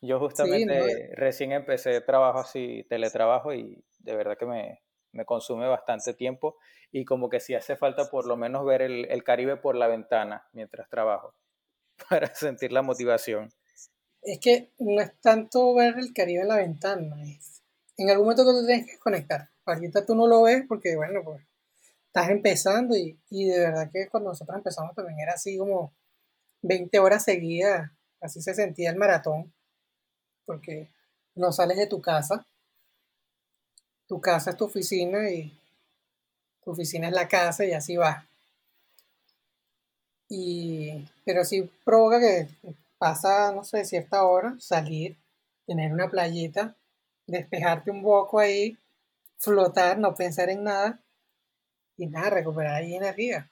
[0.00, 6.14] Yo justamente recién empecé trabajo así, teletrabajo, y de verdad que me, me, consume bastante
[6.14, 6.56] tiempo.
[6.92, 9.88] Y como que si hace falta por lo menos ver el, el, Caribe por la
[9.88, 11.34] ventana mientras trabajo,
[12.10, 13.50] para sentir la motivación.
[14.22, 17.62] Es que no es tanto ver el Caribe en la ventana, es
[17.96, 19.48] en algún momento que tú tienes que conectar.
[19.64, 21.42] Ahorita tú no lo ves porque, bueno, pues
[22.06, 25.94] estás empezando y, y de verdad que cuando nosotros empezamos también era así como
[26.62, 27.90] 20 horas seguidas,
[28.20, 29.52] así se sentía el maratón,
[30.44, 30.90] porque
[31.34, 32.46] no sales de tu casa,
[34.06, 35.52] tu casa es tu oficina y
[36.64, 38.26] tu oficina es la casa y así va.
[40.28, 42.48] Y, pero sí provoca que
[42.98, 45.16] pasa, no sé, cierta hora, salir,
[45.66, 46.76] tener una playita,
[47.26, 48.76] despejarte un poco ahí,
[49.38, 51.00] flotar, no pensar en nada
[51.96, 53.50] y nada, recuperar ahí energía.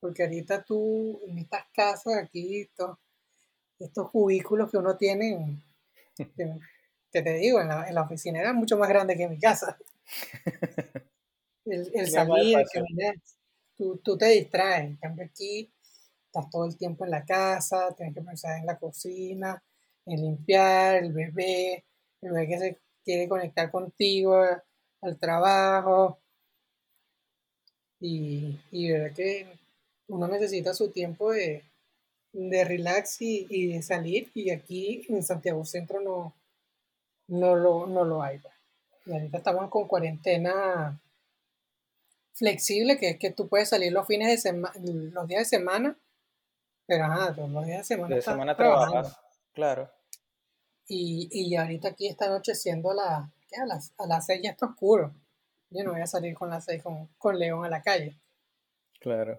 [0.00, 2.96] Porque ahorita tú, en estas casas aquí, estos,
[3.78, 5.60] estos cubículos que uno tiene,
[6.16, 9.38] que, te digo, en la, en la, oficina era mucho más grande que en mi
[9.38, 9.76] casa.
[11.64, 13.22] El, el salir, el
[13.76, 14.84] tú, tú, te distraes.
[14.86, 15.70] En cambio aquí,
[16.24, 19.62] estás todo el tiempo en la casa, tienes que pensar en la cocina,
[20.06, 21.84] en limpiar, el bebé,
[22.22, 24.42] el bebé que se quiere conectar contigo,
[25.02, 26.18] al trabajo,
[28.00, 29.58] y, y verdad que
[30.08, 31.64] uno necesita su tiempo de,
[32.32, 36.34] de relax y, de salir y aquí en Santiago Centro no,
[37.28, 38.40] no, lo, no lo hay.
[39.06, 41.00] Y ahorita estamos con cuarentena
[42.32, 45.96] flexible, que es que tú puedes salir los fines de semana, los días de semana,
[46.86, 49.18] pero ajá, los días de semana, de semana trabajas,
[49.52, 49.90] claro.
[50.86, 53.16] Y, y ahorita aquí está anocheciendo a, la,
[53.62, 55.12] a, las, a las seis ya está oscuro.
[55.70, 58.16] Yo no voy a salir con las seis con, con León a la calle.
[59.00, 59.38] Claro.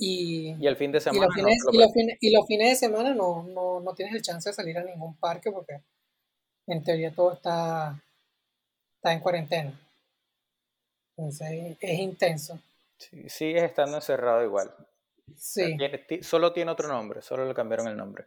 [0.00, 1.26] Y, y el fin de semana.
[1.26, 4.14] Y los fines, y los fines, y los fines de semana no, no, no, tienes
[4.14, 5.82] el chance de salir a ningún parque porque
[6.68, 8.00] en teoría todo está,
[8.94, 9.80] está en cuarentena.
[11.16, 12.60] Entonces es intenso.
[12.96, 14.72] Sí, sigues estando encerrado igual.
[15.36, 15.76] Sí.
[16.22, 18.26] solo tiene otro nombre, solo le cambiaron el nombre.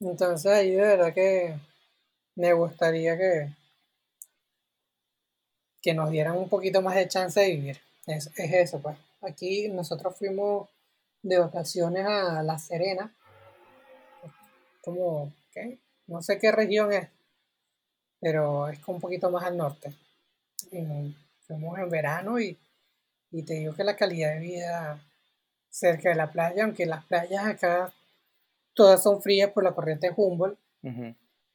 [0.00, 1.54] Entonces ahí de verdad que
[2.34, 3.48] me gustaría que,
[5.80, 7.80] que nos dieran un poquito más de chance de vivir.
[8.06, 8.96] Es, es eso, pues.
[9.20, 10.68] Aquí nosotros fuimos
[11.22, 13.14] de vacaciones a La Serena,
[14.82, 15.78] como, ¿qué?
[16.06, 17.08] no sé qué región es,
[18.20, 19.92] pero es un poquito más al norte.
[21.46, 22.56] fuimos en verano y,
[23.30, 25.00] y te digo que la calidad de vida
[25.68, 27.92] cerca de la playa, aunque las playas acá
[28.76, 30.58] todas son frías por la corriente Humboldt,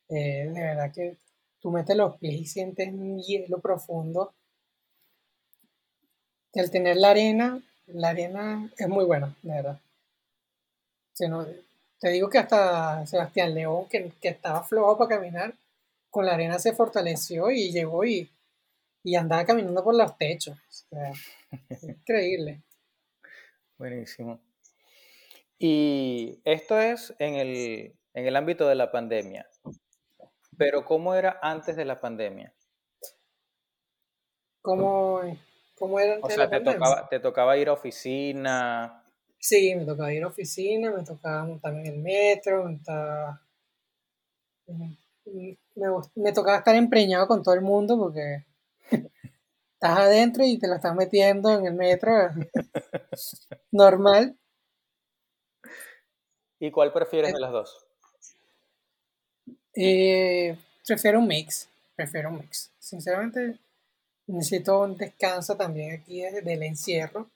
[0.10, 1.18] eh, de verdad que
[1.60, 4.34] tú metes los pies y sientes un hielo profundo.
[6.54, 9.80] Al tener la arena, la arena es muy buena, de verdad.
[12.00, 15.54] te digo que hasta Sebastián León, que, estaba flojo para caminar,
[16.10, 18.30] con la arena se fortaleció y llegó y,
[19.04, 20.58] y andaba caminando por los techos.
[21.82, 22.62] increíble.
[23.78, 24.40] Buenísimo.
[25.58, 29.48] Y esto es en el, en el ámbito de la pandemia.
[30.58, 32.54] Pero ¿cómo era antes de la pandemia?
[34.62, 35.22] ¿Cómo,
[35.82, 39.04] cómo era o sea, te Tocaba, ¿te tocaba ir a oficina?
[39.40, 42.64] Sí, me tocaba ir a oficina, me tocaba montarme en el metro,
[44.68, 44.98] me,
[46.16, 48.46] me, tocaba estar empreñado con todo el mundo porque
[48.92, 52.12] estás adentro y te la estás metiendo en el metro
[53.72, 54.38] normal.
[56.60, 57.88] ¿Y cuál prefieres de las dos?
[59.74, 60.56] Eh,
[60.86, 62.72] prefiero un mix, prefiero un mix.
[62.78, 63.58] Sinceramente,
[64.32, 67.30] necesito un descanso también aquí del encierro.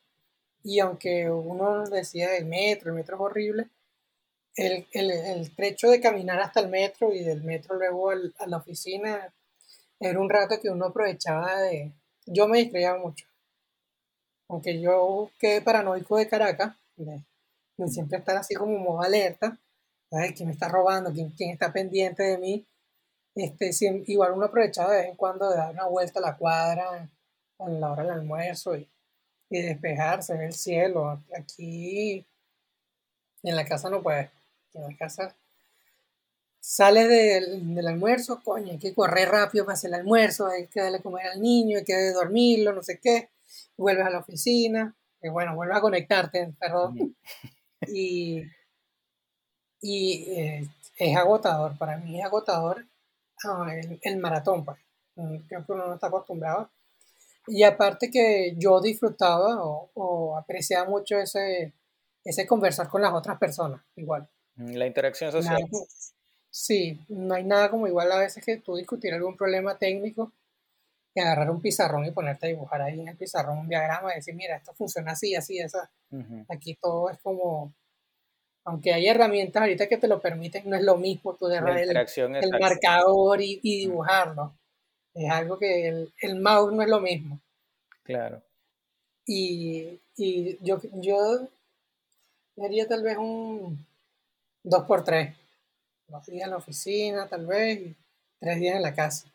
[0.63, 3.69] Y aunque uno decía el metro, el metro es horrible,
[4.55, 9.33] el, el, trecho de caminar hasta el metro y del metro luego a la oficina
[9.99, 11.91] era un rato que uno aprovechaba de...
[12.25, 13.27] Yo me distraía mucho.
[14.49, 17.21] Aunque yo quedé paranoico de Caracas, de,
[17.77, 19.59] de siempre estar así como modo alerta,
[20.09, 21.11] ¿Quién me está robando?
[21.11, 22.65] ¿Quién, ¿Quién está pendiente de mí?
[23.35, 23.71] Este,
[24.07, 27.09] igual uno aprovechaba de vez en cuando de dar una vuelta a la cuadra
[27.59, 28.89] a la hora del almuerzo y,
[29.49, 31.21] y despejarse, ver el cielo.
[31.37, 32.25] Aquí
[33.43, 34.31] en la casa no puede.
[34.73, 35.35] En la casa
[36.65, 40.99] sales del, almuerzo, coño, hay que correr rápido para hacer el almuerzo, hay que darle
[40.99, 43.29] comer al niño, hay que dormirlo, no sé qué.
[43.77, 47.15] Vuelves a la oficina, y bueno, vuelves a conectarte, perdón.
[47.87, 48.41] Y,
[49.79, 50.67] y eh,
[50.97, 52.87] es agotador, para mí es agotador
[53.43, 53.67] ah,
[54.01, 54.77] el, maratón, pues.
[55.47, 56.69] Creo que uno no está acostumbrado.
[57.47, 61.73] Y aparte que yo disfrutaba o, apreciaba mucho ese,
[62.23, 64.27] ese conversar con las otras personas, igual.
[64.55, 65.61] Mm, la interacción social.
[66.49, 70.31] sí, no hay nada como igual a veces que tú discutir algún problema técnico
[71.13, 74.15] y agarrar un pizarrón y ponerte a dibujar ahí en el pizarrón un diagrama y
[74.15, 75.89] decir, mira, esto funciona así, así, esa.
[76.49, 77.73] Aquí todo es como
[78.65, 81.95] aunque hay herramientas ahorita que te lo permiten, no es lo mismo tú agarrar el,
[81.95, 84.53] el marcador y, dibujarlo.
[85.13, 87.39] Es algo que el, el, mouse no es lo mismo.
[88.03, 88.41] Claro.
[89.25, 91.47] Y, y yo, yo
[92.61, 93.85] haría tal vez un
[94.63, 95.35] 2x3.
[96.07, 97.95] Dos días en la oficina, tal vez, y
[98.39, 99.27] tres días en la casa.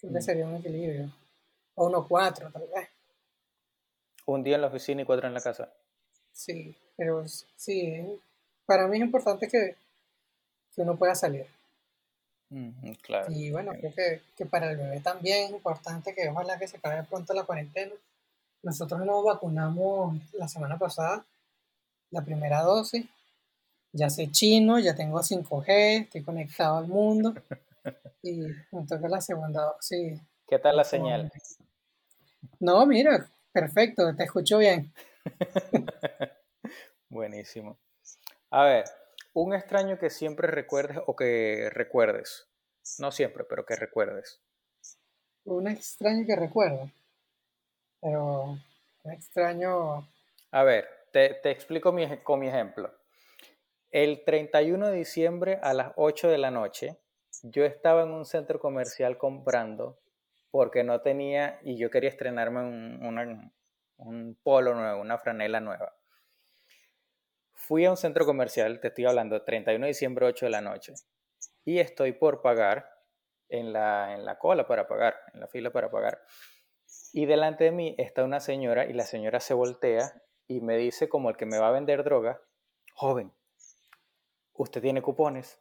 [0.00, 0.22] Creo que mm.
[0.22, 1.10] sería un equilibrio.
[1.74, 2.88] O uno cuatro, tal vez.
[4.26, 5.72] Un día en la oficina y cuatro en la casa.
[6.38, 6.76] Sí.
[6.96, 7.24] Pero
[7.56, 8.20] sí,
[8.64, 9.74] para mí es importante que,
[10.76, 11.44] uno pueda salir.
[13.02, 13.32] claro.
[13.32, 16.76] Y bueno, creo que, que, para el bebé también es importante que ojalá que se
[16.76, 17.92] acabe pronto la cuarentena.
[18.62, 21.24] Nosotros nos vacunamos la semana pasada,
[22.12, 23.06] la primera dosis.
[23.92, 27.34] Ya sé chino, ya tengo 5G, estoy conectado al mundo.
[28.20, 28.40] Y
[28.72, 30.20] me toca la segunda dosis.
[30.46, 31.32] ¿Qué tal la señal?
[32.58, 34.92] No, mira, perfecto, te escucho bien.
[37.08, 37.78] Buenísimo.
[38.50, 38.84] A ver,
[39.34, 42.48] un extraño que siempre recuerdes o que recuerdes.
[42.98, 44.40] No siempre, pero que recuerdes.
[45.44, 46.90] Un extraño que recuerdo.
[48.00, 48.58] Pero
[49.04, 50.08] un extraño.
[50.50, 52.92] A ver, te, explico con mi ejemplo.
[53.90, 56.98] El 31 de diciembre a las 8 de la noche,
[57.42, 59.98] yo estaba en un centro comercial comprando
[60.50, 63.52] porque no tenía y yo quería estrenarme un,
[63.98, 65.94] un polo nuevo, una franela nueva.
[67.52, 70.94] Fui a un centro comercial, te estoy hablando, 31 de diciembre, 8 de la noche,
[71.64, 72.88] y estoy por pagar
[73.48, 76.20] en la, en la cola para pagar, en la fila para pagar.
[77.12, 81.08] Y delante de mí está una señora y la señora se voltea y me dice
[81.08, 82.40] como el que me va a vender droga,
[82.94, 83.32] joven,
[84.54, 85.60] ¿usted tiene cupones?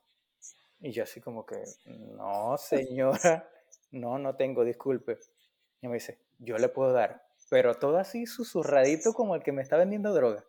[0.79, 3.49] Y yo así como que, no señora,
[3.91, 5.17] no, no tengo, disculpe.
[5.81, 9.61] Y me dice, yo le puedo dar, pero todo así susurradito como el que me
[9.61, 10.45] está vendiendo droga.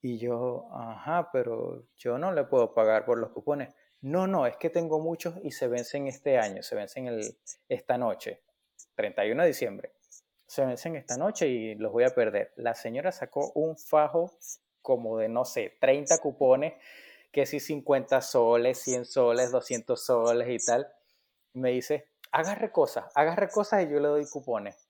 [0.00, 3.74] Y yo, ajá, pero yo no le puedo pagar por los cupones.
[4.00, 7.96] No, no, es que tengo muchos y se vencen este año, se vencen el, esta
[7.96, 8.42] noche,
[8.96, 9.92] 31 de diciembre.
[10.46, 12.52] Se vencen esta noche y los voy a perder.
[12.56, 14.32] La señora sacó un fajo
[14.82, 16.74] como de, no sé, 30 cupones,
[17.30, 20.92] que si 50 soles, 100 soles, 200 soles y tal.
[21.54, 24.88] Me dice, agarre cosas, agarre cosas y yo le doy cupones.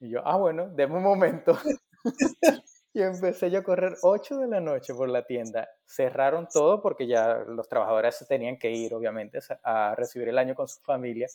[0.00, 1.58] Y yo, ah, bueno, déme un momento.
[2.94, 5.68] Y empecé yo a correr 8 de la noche por la tienda.
[5.84, 10.56] Cerraron todo porque ya los trabajadores se tenían que ir, obviamente, a recibir el año
[10.56, 11.28] con su familia.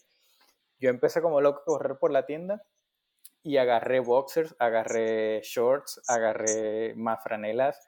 [0.80, 2.64] Yo empecé como loco a correr por la tienda
[3.44, 7.80] y agarré boxers, agarré shorts, agarré más franelas,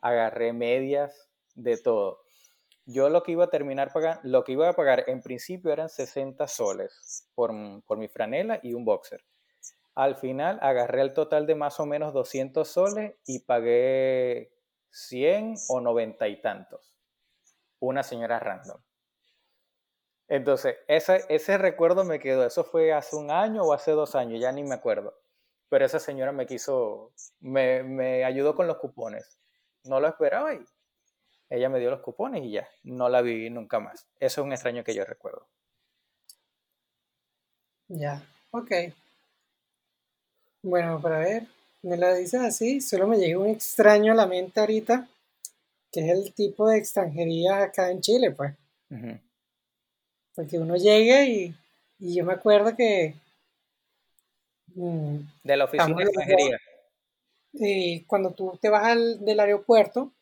[0.00, 2.22] agarré medias, de todo.
[2.86, 5.88] Yo lo que iba a terminar pagando, lo que iba a pagar en principio eran
[5.88, 7.52] 60 soles por,
[7.84, 9.22] por mi franela y un boxer.
[9.94, 14.52] Al final agarré el total de más o menos 200 soles y pagué
[14.90, 16.94] 100 o 90 y tantos.
[17.78, 18.80] Una señora random.
[20.28, 22.46] Entonces, ese, ese recuerdo me quedó.
[22.46, 25.14] Eso fue hace un año o hace dos años, ya ni me acuerdo.
[25.68, 29.38] Pero esa señora me quiso, me, me ayudó con los cupones.
[29.84, 30.64] No lo esperaba y
[31.50, 34.08] ella me dio los cupones y ya, no la vi nunca más.
[34.18, 35.48] Eso es un extraño que yo recuerdo.
[37.88, 38.22] Ya,
[38.52, 38.70] ok.
[40.62, 41.46] Bueno, para ver,
[41.82, 45.08] me la dices así, solo me llega un extraño a la mente ahorita,
[45.90, 48.54] que es el tipo de extranjería acá en Chile, pues.
[50.34, 51.54] Porque uno llega y,
[51.98, 53.14] yo me acuerdo que...
[54.74, 56.58] Mm, de la oficina de extranjería.
[57.54, 60.12] Y cuando tú te vas del aeropuerto,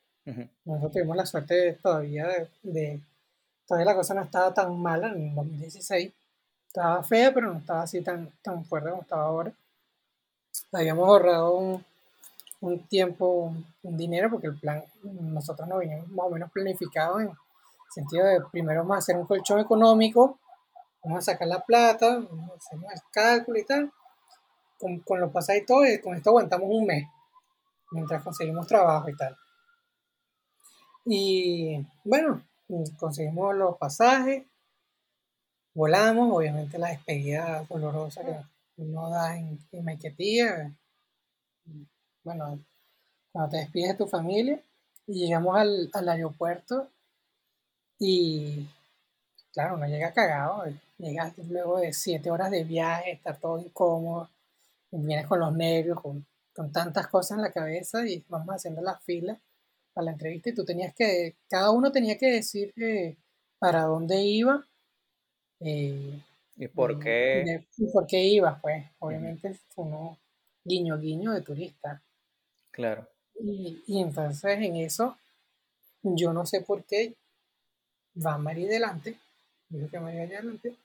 [0.64, 3.00] nosotros tuvimos la suerte todavía de, de,
[3.66, 6.10] Todavía la cosa no estaba tan mala en 2016.
[6.66, 9.52] Estaba fea, pero no estaba así tan, tan fuerte como estaba ahora
[10.72, 11.82] habíamos ahorrado
[12.60, 17.32] un, tiempo, un dinero, porque el plan, nosotros no veníamos más o menos planificados en,
[17.90, 20.38] sentido de primero vamos a hacer un colchón económico,
[21.02, 23.92] vamos a sacar la plata, vamos a hacer el cálculo y tal,
[24.78, 27.08] con, con los pasajes y todo, y con esto aguantamos un mes,
[27.90, 29.36] mientras conseguimos trabajo y tal.
[31.04, 32.42] Y bueno,
[32.98, 34.44] conseguimos los pasajes,
[35.74, 38.36] volamos, obviamente la despedida dolorosa que
[38.80, 40.74] uno da en, en Maiquetía,
[42.24, 42.58] bueno,
[43.32, 44.62] cuando te despides de tu familia,
[45.06, 46.88] y llegamos al, al aeropuerto
[47.98, 48.66] y
[49.52, 50.64] claro, uno llega cagado,
[50.98, 54.30] llegas luego de siete horas de viaje, está todo incómodo,
[54.90, 59.02] vienes con los nervios, con, con tantas cosas en la cabeza y vamos haciendo las
[59.04, 59.38] filas
[59.92, 63.16] para la entrevista y tú tenías que, cada uno tenía que decir eh,
[63.58, 64.64] para dónde iba.
[65.60, 66.22] eh,
[66.60, 67.64] ¿Y por y- qué?
[67.78, 70.16] y por qué ibas, pues, obviamente uno
[70.64, 72.02] guiño guiño de turista.
[72.72, 73.08] Claro.
[73.40, 75.18] Y, y entonces en eso,
[76.02, 77.16] yo no sé por qué
[78.24, 79.18] va María delante,
[79.68, 80.76] dijo que María vaya adelante,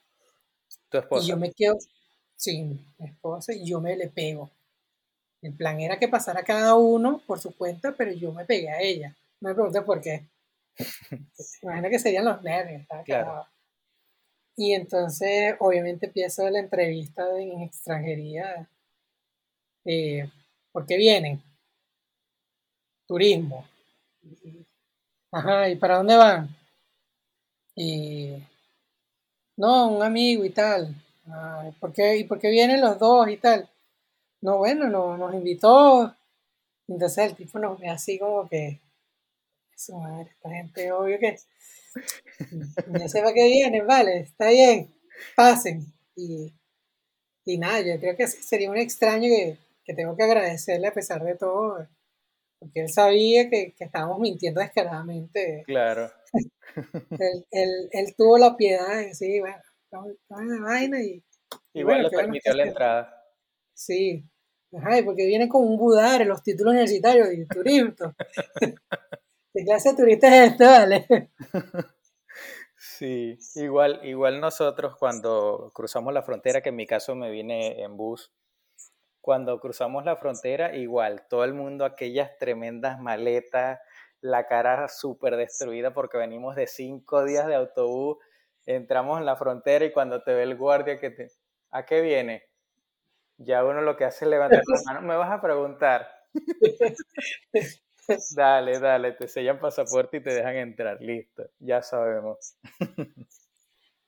[0.89, 1.27] Tu y esposa.
[1.27, 1.75] yo me quedo
[2.35, 2.69] sin
[2.99, 4.49] mi esposa y yo me le pego.
[5.41, 8.81] El plan era que pasara cada uno por su cuenta, pero yo me pegué a
[8.81, 9.15] ella.
[9.41, 10.25] No me preguntes por qué.
[11.63, 12.83] Imagino que serían los nervios.
[13.03, 13.45] Claro.
[14.57, 18.69] Y entonces, obviamente, empiezo la entrevista en extranjería.
[19.85, 20.29] Eh,
[20.71, 21.41] ¿Por qué vienen?
[23.07, 23.65] Turismo.
[25.31, 26.49] Ajá, ¿y para dónde van?
[27.75, 28.35] Y
[29.57, 30.95] no, un amigo y tal.
[31.27, 33.69] Ah, ¿por qué, ¿Y por qué vienen los dos y tal?
[34.41, 36.15] No, bueno, no, nos invitó.
[36.87, 38.81] Entonces el tipo nos ve así como que,
[39.75, 41.37] su madre, esta gente obvio que
[42.99, 44.93] ya sepa que vienen, vale, está bien,
[45.35, 45.85] pasen.
[46.15, 46.53] Y,
[47.45, 51.23] y nada, yo creo que sería un extraño que, que tengo que agradecerle a pesar
[51.23, 51.87] de todo,
[52.59, 55.63] porque él sabía que, que estábamos mintiendo descaradamente.
[55.65, 56.11] Claro.
[57.11, 61.23] Él, él, él tuvo la piedad de decir, bueno, estamos en la vaina y,
[61.73, 63.23] Igual bueno, le qué permitió la entrada.
[63.73, 64.23] Sí.
[64.73, 67.93] Ajá, y porque vienen con un budar en los títulos universitarios y turismo.
[69.55, 71.29] ¿Qué clase de turista es este, vale?
[72.77, 77.97] Sí, igual, igual nosotros cuando cruzamos la frontera, que en mi caso me vine en
[77.97, 78.31] bus,
[79.21, 83.79] cuando cruzamos la frontera, igual, todo el mundo aquellas tremendas maletas,
[84.21, 88.17] la cara súper destruida porque venimos de cinco días de autobús,
[88.65, 91.31] entramos en la frontera y cuando te ve el guardia que te...
[91.71, 92.43] ¿A qué viene?
[93.37, 96.07] Ya uno lo que hace es levantar la mano, me vas a preguntar.
[98.29, 102.55] Dale, dale, te sellan pasaporte y te dejan entrar, listo, ya sabemos.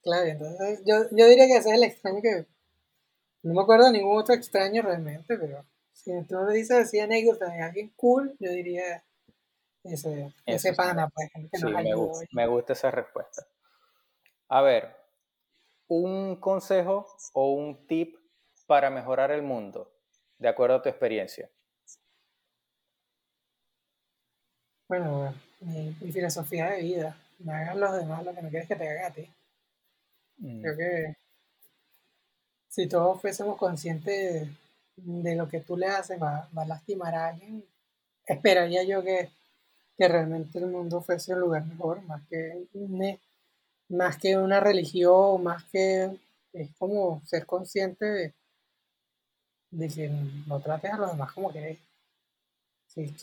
[0.02, 2.48] Claro, entonces yo, yo diría que ese es el extraño que...
[3.44, 7.52] No me acuerdo de ningún otro extraño realmente, pero si tú me dices así anécdota
[7.52, 9.04] de alguien cool, yo diría
[9.84, 12.12] ese, ese pana, pues, que Sí, nos me, ayudó.
[12.12, 13.48] gu- me gusta esa respuesta.
[14.50, 14.96] A ver,
[15.88, 18.18] un consejo o un tip
[18.68, 19.92] para mejorar el mundo,
[20.40, 21.52] de acuerdo a tu experiencia.
[24.90, 28.76] Bueno, mi, mi filosofía de vida, me hagan los demás lo que no quieres que
[28.76, 29.30] te hagan a ti.
[30.42, 31.16] Mm, Creo que
[32.70, 34.50] si todos fuésemos conscientes de,
[34.96, 37.64] de lo que tú le haces va, va a lastimar a alguien,
[38.26, 39.30] esperaría yo que,
[39.98, 43.20] que realmente el mundo fuese un lugar mejor, más que, un-
[43.90, 46.12] más que una religión, más que
[46.54, 48.34] es como ser consciente de,
[49.72, 50.10] de que
[50.46, 51.78] no trates a los demás como querés,
[52.88, 53.16] sí,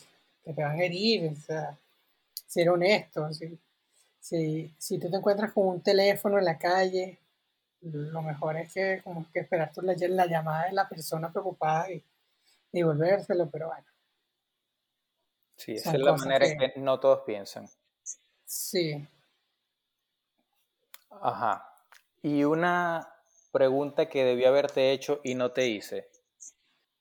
[0.45, 1.77] que te van a herir, o sea,
[2.47, 3.59] ser honesto, si,
[4.19, 7.19] si, si tú te encuentras con un teléfono en la calle,
[7.81, 11.91] lo mejor es que como que esperar tu- la, la llamada de la persona preocupada
[11.91, 13.85] y, y devolvérselo, pero bueno,
[15.57, 17.69] Sí, esa es la manera en que que no todos piensan.
[18.45, 19.07] sí.
[21.21, 21.67] Ajá.
[22.21, 23.07] Y una
[23.51, 26.09] pregunta que debí haberte hecho y no te hice.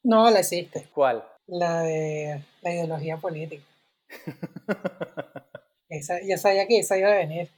[0.05, 1.25] No, la hiciste, ¿Cuál?
[1.47, 3.65] La de la ideología política.
[5.89, 7.49] Esa, yo sabía que esa iba a venir.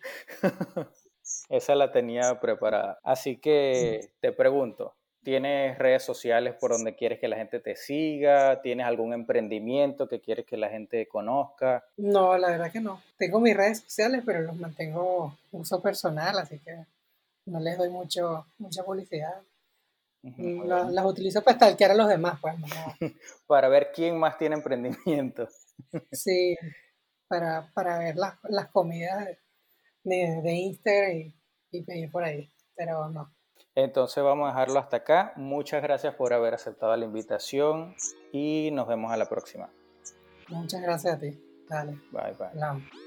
[1.48, 2.98] Esa la tenía preparada.
[3.02, 8.60] Así que te pregunto, ¿tienes redes sociales por donde quieres que la gente te siga?
[8.62, 11.84] ¿Tienes algún emprendimiento que quieres que la gente conozca?
[11.96, 13.00] No, la verdad que no.
[13.16, 16.76] Tengo mis redes sociales, pero los mantengo uso personal, así que
[17.46, 19.40] no les doy mucho, mucha publicidad.
[20.36, 22.66] Mm, las utilizo para stalkear a los demás, pues, no.
[23.46, 25.48] Para ver quién más tiene emprendimiento.
[26.10, 26.56] Sí,
[27.28, 29.24] para, para ver las, las comidas
[30.02, 31.34] de, de, Instagram y,
[31.70, 33.32] y pedir por ahí, pero no.
[33.74, 35.32] Entonces vamos a dejarlo hasta acá.
[35.36, 37.94] Muchas gracias por haber aceptado la invitación
[38.32, 39.70] y nos vemos a la próxima.
[40.48, 41.38] Muchas gracias a ti.
[41.68, 43.05] Dale, Bye bye.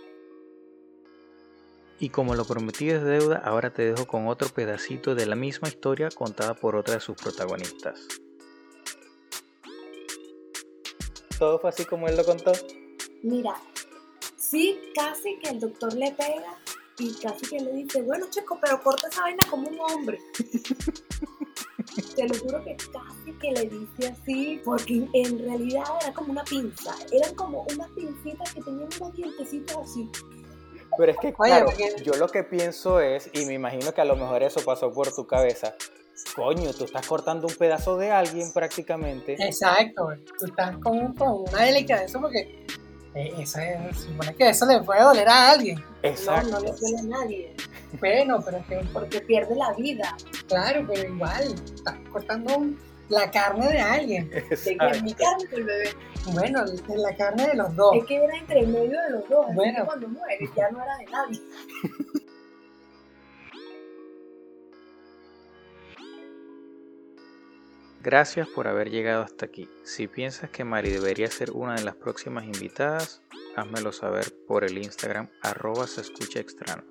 [2.01, 5.67] Y como lo prometí es deuda, ahora te dejo con otro pedacito de la misma
[5.67, 7.99] historia contada por otra de sus protagonistas.
[11.37, 12.53] ¿Todo fue así como él lo contó?
[13.21, 13.55] Mira,
[14.37, 16.57] sí, casi que el doctor le pega
[16.97, 20.19] y casi que le dice, bueno, chico, pero corta esa vaina como un hombre.
[22.15, 26.43] Te lo juro que casi que le dice así, porque en realidad era como una
[26.43, 26.95] pinza.
[27.11, 30.09] Eran como unas pincitas que tenían unos dientecitos así.
[30.99, 34.01] Pero es que, Oye, claro, porque- yo lo que pienso es, y me imagino que
[34.01, 35.73] a lo mejor eso pasó por tu cabeza,
[36.35, 39.37] coño, tú estás cortando un pedazo de alguien prácticamente.
[39.39, 42.65] Exacto, tú estás con, con una delicadeza porque
[43.15, 45.79] eh, eso es, supone que eso le puede doler a alguien.
[45.79, 46.49] No, Exacto.
[46.51, 47.55] no le duele a nadie,
[48.01, 50.17] Bueno, pero es que, porque pierde la vida.
[50.49, 54.29] claro, pero igual, estás cortando un- la carne de alguien.
[54.29, 55.89] De que mi carne el bebé.
[56.31, 57.95] Bueno, de la carne de los dos.
[57.95, 59.47] Es que era entre medio de los dos.
[59.53, 59.85] Bueno.
[59.85, 61.41] cuando muere ya no era de nadie.
[68.01, 69.69] Gracias por haber llegado hasta aquí.
[69.83, 73.21] Si piensas que Mari debería ser una de las próximas invitadas,
[73.57, 76.85] házmelo saber por el Instagram arroba se escucha extraño.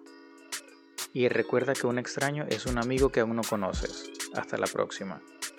[1.14, 4.10] Y recuerda que un extraño es un amigo que aún no conoces.
[4.34, 5.22] Hasta la próxima.